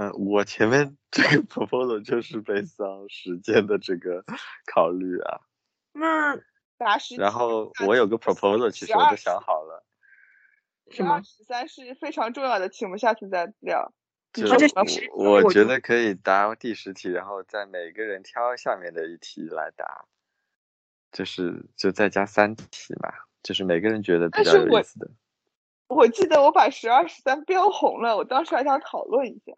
[0.00, 4.24] 嗯，我前面 这个 proposal 就是悲伤时间的这个
[4.72, 5.40] 考虑啊。
[5.92, 6.38] 那
[6.78, 7.16] 答十。
[7.16, 9.84] 然后我有个 proposal，其实我就想好了，
[10.90, 13.92] 什么十三是非常重要的题，我们下次再聊。
[14.32, 20.06] 就而且我觉得可以答第十题，然后再每个人挑下面的一题来答，
[21.12, 25.10] 就是就再加三题嘛，就是每个人觉得比较有意思的。
[25.88, 29.52] 我记得我把十二、十三标红了，我当时还想讨论一下。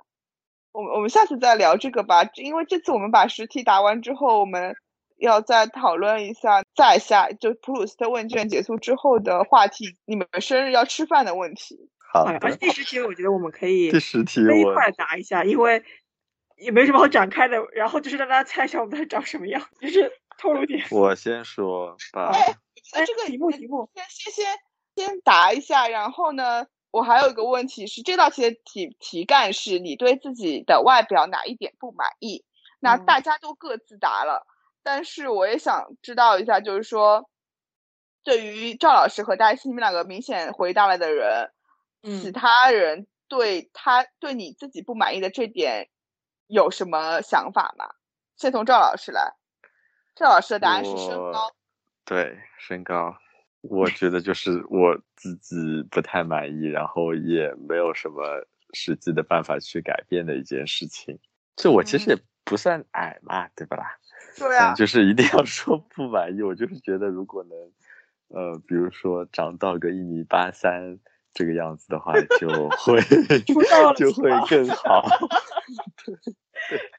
[0.72, 4.74] 我们我们下次再聊这个吧，因为这次我们把十题答完之后，我们
[5.18, 11.90] 要再讨论一下再下就普鲁斯特问卷结束之后的话题，你们生日要吃饭的问题。
[12.12, 15.82] 好哎，而且，第十题我觉得我们可以第十题一块答一下，因为
[16.56, 17.58] 也没什么好展开的。
[17.74, 20.84] 然后就是让大家猜一下我们在长什么样，就是透露点。
[20.90, 22.54] 我先说吧，哎
[22.92, 32.44] 哎，这个题目题目，先先先先答一下，然后呢，我还有一个问题是，这道题的题题干是你对自己的外表哪一点不满意？
[32.78, 34.46] 那嗯大家都各自答了，
[34.82, 37.30] 但是我也想知道一下，就是说，
[38.22, 41.50] 对于赵老师和大西你们两个明显回答了的人，
[42.02, 45.88] 其嗯，他人对他对你自己不满意的这点
[46.46, 47.94] 有什么想法吗？
[48.36, 49.34] 先从赵老师来，
[50.14, 51.54] 赵老师的答案是身高。
[52.04, 53.16] 对身高，
[53.62, 61.18] 我觉得就是我自己不太满意，然后也没有什么实际的办法去改变的一件事情。
[61.56, 63.96] 就我其实也不算矮嘛，对吧啦？
[64.36, 66.42] 对啊嗯，，就是一定要说不满意。
[66.42, 67.56] 我就是觉得，如果能，
[68.28, 70.98] 呃，比如说长到个一米八三
[71.34, 73.00] 这个样子的话，就会
[73.96, 75.04] 就会更 好。
[76.04, 76.14] 对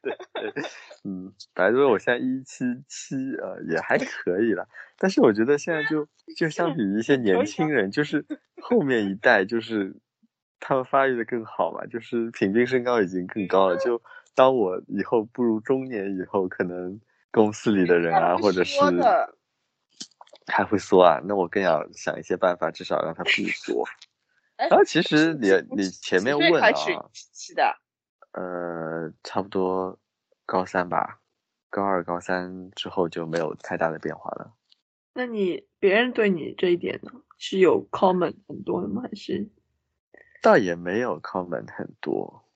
[0.02, 0.62] 对对对，
[1.04, 4.68] 嗯，白说我现在一七七，呃，也还可以了。
[4.98, 6.06] 但是我觉得现在就
[6.36, 8.24] 就相比于一些年轻人，就是
[8.60, 9.96] 后面一代，就是
[10.60, 13.76] 他们发育的更好嘛，就是平均身高已经更高了。
[13.78, 14.02] 就
[14.34, 18.80] 当我以后步入中年以后，可能公司里的人啊，或者是
[20.46, 23.84] 还会缩啊，那我更要想一些办法，至少让他不缩。
[24.64, 26.72] 哎然后其实你你前面问啊，
[27.12, 27.76] 是的，
[28.32, 29.98] 呃，差不多
[30.46, 31.20] 高三吧，
[31.68, 34.54] 高二、高三之后就没有太大的变化了。
[35.12, 39.02] 那你别人对你这一点呢，是有 comment 很多的吗？
[39.02, 39.50] 还是？
[40.40, 42.46] 倒也没有 comment 很多，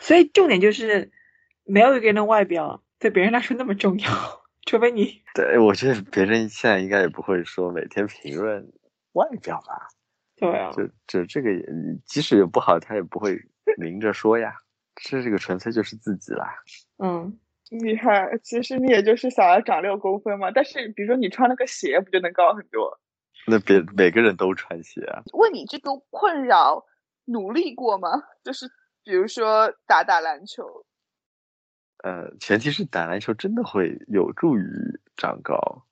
[0.00, 1.10] 所以重点就是
[1.64, 8.70] 没有一个人的外表对别人来说那么重要，除非你对我觉得别人现在应该也不会说每天评论
[9.12, 9.88] 外表吧，
[10.40, 11.64] 对啊，就这这个也
[12.06, 13.38] 即使有不好，他也不会
[13.76, 14.54] 明着说呀，
[14.96, 16.54] 这这个纯粹就是自己啦。
[16.98, 17.38] 嗯，
[17.68, 22.98] 厉害，其实你也就是想要长六公分嘛，但是比如说你穿了个鞋，不就能高很多？
[23.46, 26.84] 那别每个人都穿鞋啊，为你这个困扰
[27.26, 28.08] 努力过吗？
[28.42, 28.66] 就是
[29.04, 30.84] 比如说打打篮球，
[32.02, 34.64] 呃，前提是打篮球真的会有助于
[35.16, 35.86] 长高，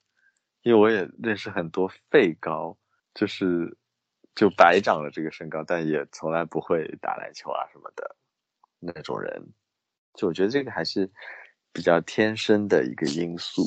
[0.62, 2.76] 因为我也认识很多废高，
[3.14, 3.76] 就是
[4.34, 8.16] 就白长了这个身高，但也从来不会打篮球啊什么的
[8.78, 9.52] 那种人，
[10.14, 11.10] 就我觉得这个还是
[11.72, 13.62] 比较天生的一个因素。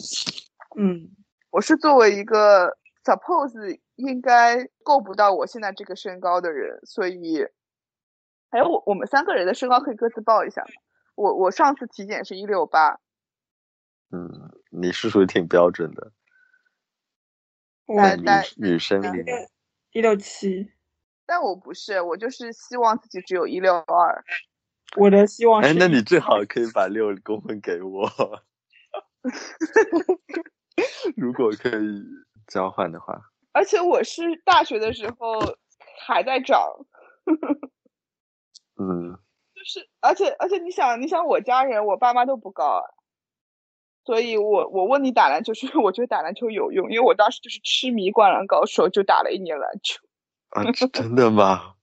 [0.77, 1.09] 嗯，
[1.49, 7.45] 我是作为一个 suppose 应该够不到我现在这个身高的人，所以
[8.49, 10.69] 还有我我们三个人的身高可以各自报一下吗。
[11.15, 12.99] 我我上次体检是一六八，
[14.11, 16.13] 嗯，你是属于挺标准的，
[17.85, 18.25] 我来女
[18.71, 19.49] 女生里面，
[19.93, 20.71] 一六七，
[21.25, 24.23] 但我不是，我就是希望自己只有一六二。
[24.97, 28.09] 我的希望是哎，那你最好可以把六公分给我，
[31.15, 32.03] 如果可以
[32.47, 33.19] 交换的话。
[33.53, 35.39] 而且我是大学的时候
[36.05, 36.59] 还在长，
[38.77, 39.17] 嗯，
[39.53, 42.83] 就是，而且而且你想，你想我家人，我爸妈都不高啊，
[44.03, 50.01] 所以我我问你打篮球，是因为我觉得打篮球有用，因为我当时就是痴迷灌篮高手，就打了一年篮球。
[50.49, 51.75] 啊，真的吗？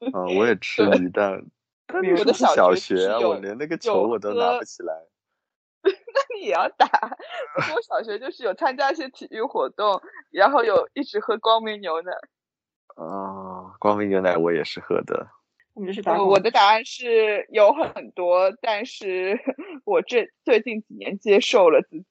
[0.12, 1.44] 啊，我也痴迷，但
[1.86, 4.94] 但那我的时候是小小学我连那个球我都拿不起来。
[5.82, 6.86] 那你也要打？
[7.74, 12.12] 我小学就是有参加一些体育活动，然后有一直喝光明牛奶。
[12.96, 15.28] 啊，光明牛奶我也是喝的。
[16.26, 19.38] 我的答案是有很多，但是
[19.84, 22.04] 我这最近几年接受了自己。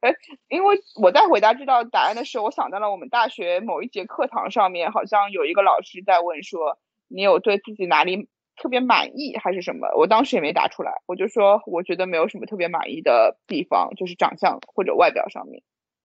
[0.00, 0.14] 哎，
[0.48, 9.88] 因为我在回答这道答案的时候，我想到了我们大学某一节课堂上面，好像有一个老师在问说，你有对自己哪里特别满意还是什么？
[9.96, 15.62] 我当时也没答出来，我就说我觉得没有什么特别满意的地方，就是长相或者外表上面。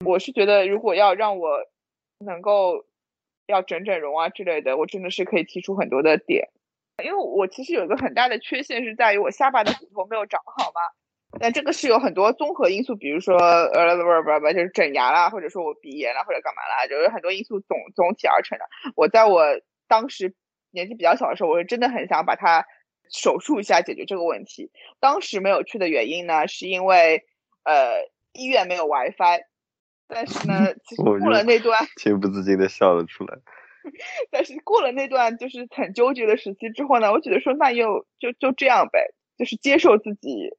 [0.07, 1.59] 我是觉得如果要让我
[2.19, 2.85] 能够
[3.49, 6.51] 要整整容啊之类的，我真的是可以提出很多的点。
[7.03, 10.81] 因为我其实有一个很大的缺陷是在于我下巴的骨头没有长好嘛，
[11.41, 18.65] 但这个是有很多综合因素，比如说呃不不不就是整牙啦，或者说我鼻炎啦，或者干嘛啦，就是很多因素总总体而成的。
[18.95, 19.43] 我在我
[19.89, 20.35] 当时
[20.71, 22.67] 年纪比较小的时候，我是真的很想把它
[23.11, 24.71] 手术一下解决这个问题。
[25.01, 27.25] 当时没有去的原因呢，是因为
[27.65, 29.41] 呃医院没有 WiFi，
[30.09, 31.87] 但是呢， 其实我过了那段。
[31.97, 33.39] 情不自禁的笑了出来。
[34.31, 40.51] 但是过了那段就是很纠结的时期之后呢，我觉得说那又就就这样呗，就是接受自己，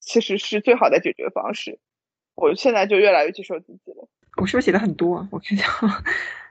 [0.00, 1.78] 其实是最好的解决方式。
[2.34, 4.08] 我现在就越来越接受自己了。
[4.36, 5.28] 我是不是写的很多啊？
[5.32, 5.66] 我看一下，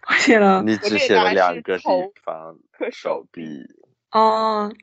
[0.07, 1.83] 我写了你只写了两个地
[2.23, 3.45] 方，和手臂。
[4.11, 4.73] 哦，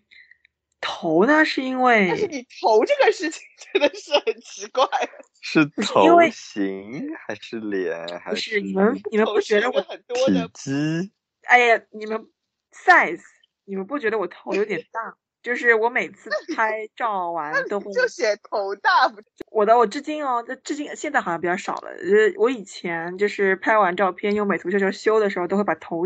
[0.81, 4.87] 头呢是因为但是你头这个事情 真的是很奇怪，
[5.43, 11.11] 是头为型还是脸还不是你们你们头不觉得我很多体的积？
[11.45, 12.29] 哎呀，你们
[12.73, 13.23] size，
[13.65, 15.17] 你们不觉得我头有点大？
[15.43, 19.21] 就是我每次拍照完都会，就写头大不？
[19.51, 21.91] 我的我至今哦，这至今现在好像比较少了。
[21.91, 26.05] 呃，我以前就是拍完照片用美图秀秀修的时候，都会把头，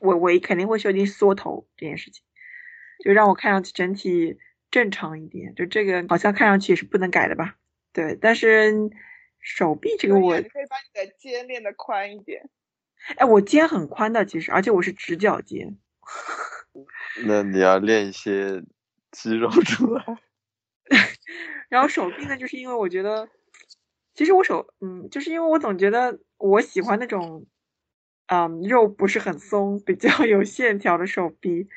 [0.00, 2.22] 我我肯定会修进缩头这件事情，
[3.02, 4.38] 就让我看上去整体
[4.70, 5.54] 正常一点。
[5.54, 7.56] 就这个好像看上去也是不能改的吧？
[7.94, 8.90] 对，但是
[9.40, 12.50] 手臂这个我你可以把你的肩练得宽一点。
[13.16, 15.76] 哎，我肩很宽的，其实，而且我是直角肩。
[17.26, 18.62] 那你要练一些
[19.12, 20.04] 肌肉出来。
[21.68, 23.28] 然后手臂呢，就是因为我觉得，
[24.14, 27.46] 其实我手，嗯，就是因为我总觉得我喜欢那种，
[28.26, 31.68] 嗯，肉不是很松，比较有线条的手臂，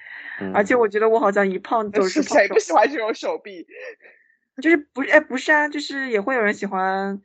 [0.53, 3.65] 而且嗯我觉得我好像一胖就是是胖谁不喜欢这种手臂？
[4.61, 7.21] 就是不是，哎，不是啊，就是也会有人喜欢，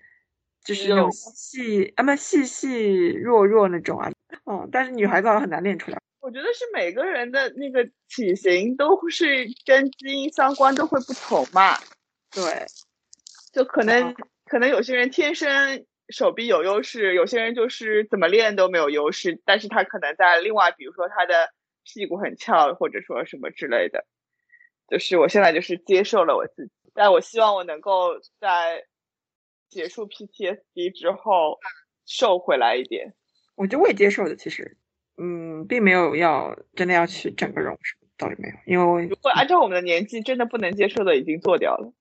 [0.64, 4.10] 就是那种肉细啊，不细细弱弱那种啊，
[4.46, 5.98] 嗯，但是女孩子好像很难练出来。
[6.20, 11.76] 我觉得是每个人的那个体型都是跟基因相关，都会不同嘛。
[12.30, 12.64] 对，
[13.52, 14.14] 就可能
[14.46, 21.50] 可能有些人天生手臂有优势，有些人就是怎么练都没有优势，但是他可能在另外，比如说他的
[21.82, 24.04] 屁股很翘，或者说什么之类的。
[24.88, 28.84] 就是我现在就是接受了我自己，但我希望我能够在
[29.72, 31.58] 结束 PTSD 之后
[32.04, 33.14] 瘦回来一点。
[33.56, 34.76] 我觉得我也接受的，其实，
[35.16, 41.92] 嗯，并没有要真的要去整个容什么，倒也没有，因为我如果按照我们的年纪，真的不能接受的已经做掉了。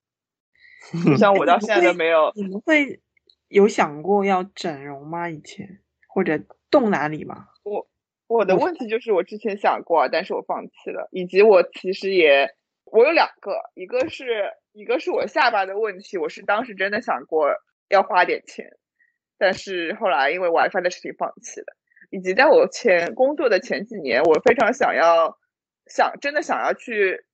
[1.06, 3.00] 就像我到现在都没有，你们会
[3.48, 5.30] 有想过要整容吗？
[5.30, 6.38] 以前或者
[6.70, 7.46] 动哪里吗？
[7.62, 7.88] 我
[8.26, 12.50] 我的问题就是我之前想过，但是我放弃了，以及我其实也
[12.84, 17.48] 我有两个，一个是一个是我下巴的问题，我是当时真的想过
[17.88, 18.66] 要花点钱，
[19.38, 21.66] 但是后来因为 WiFi 的事情放弃了，
[22.10, 25.38] 以及在我前工作的前几年，我非常想要
[25.86, 27.24] 想真的想要去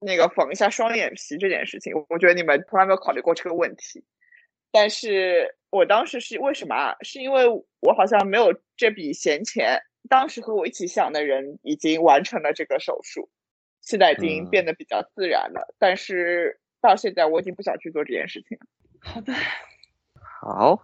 [0.00, 4.04] 那个缝一下双眼皮这件事情，我觉得你们从来没有考虑过这个问题。
[4.72, 6.94] 但是我当时是为什么啊？
[7.02, 9.80] 是因为我好像没有这笔闲钱。
[10.08, 13.28] 当时和我一起想的人已经完成了这个手术，
[13.82, 15.74] 现在已经嗯变得比较自然了。
[15.78, 18.66] 但是到现在我已经不想去做这件事情了。
[19.00, 19.32] 好的，
[20.40, 20.82] 好，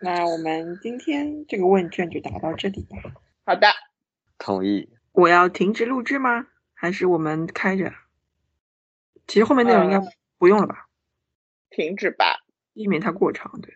[0.00, 2.96] 那我们今天这个问卷就答到这里吧。
[3.46, 3.68] 好的，
[4.38, 4.88] 同意。
[5.12, 6.48] 我要停止录制吗？
[6.74, 7.92] 还是我们开着？
[9.26, 10.88] 其实后面内容应该呃不用了吧，
[11.70, 12.44] 停止吧。
[12.74, 13.60] 避免它过长。
[13.60, 13.74] 对，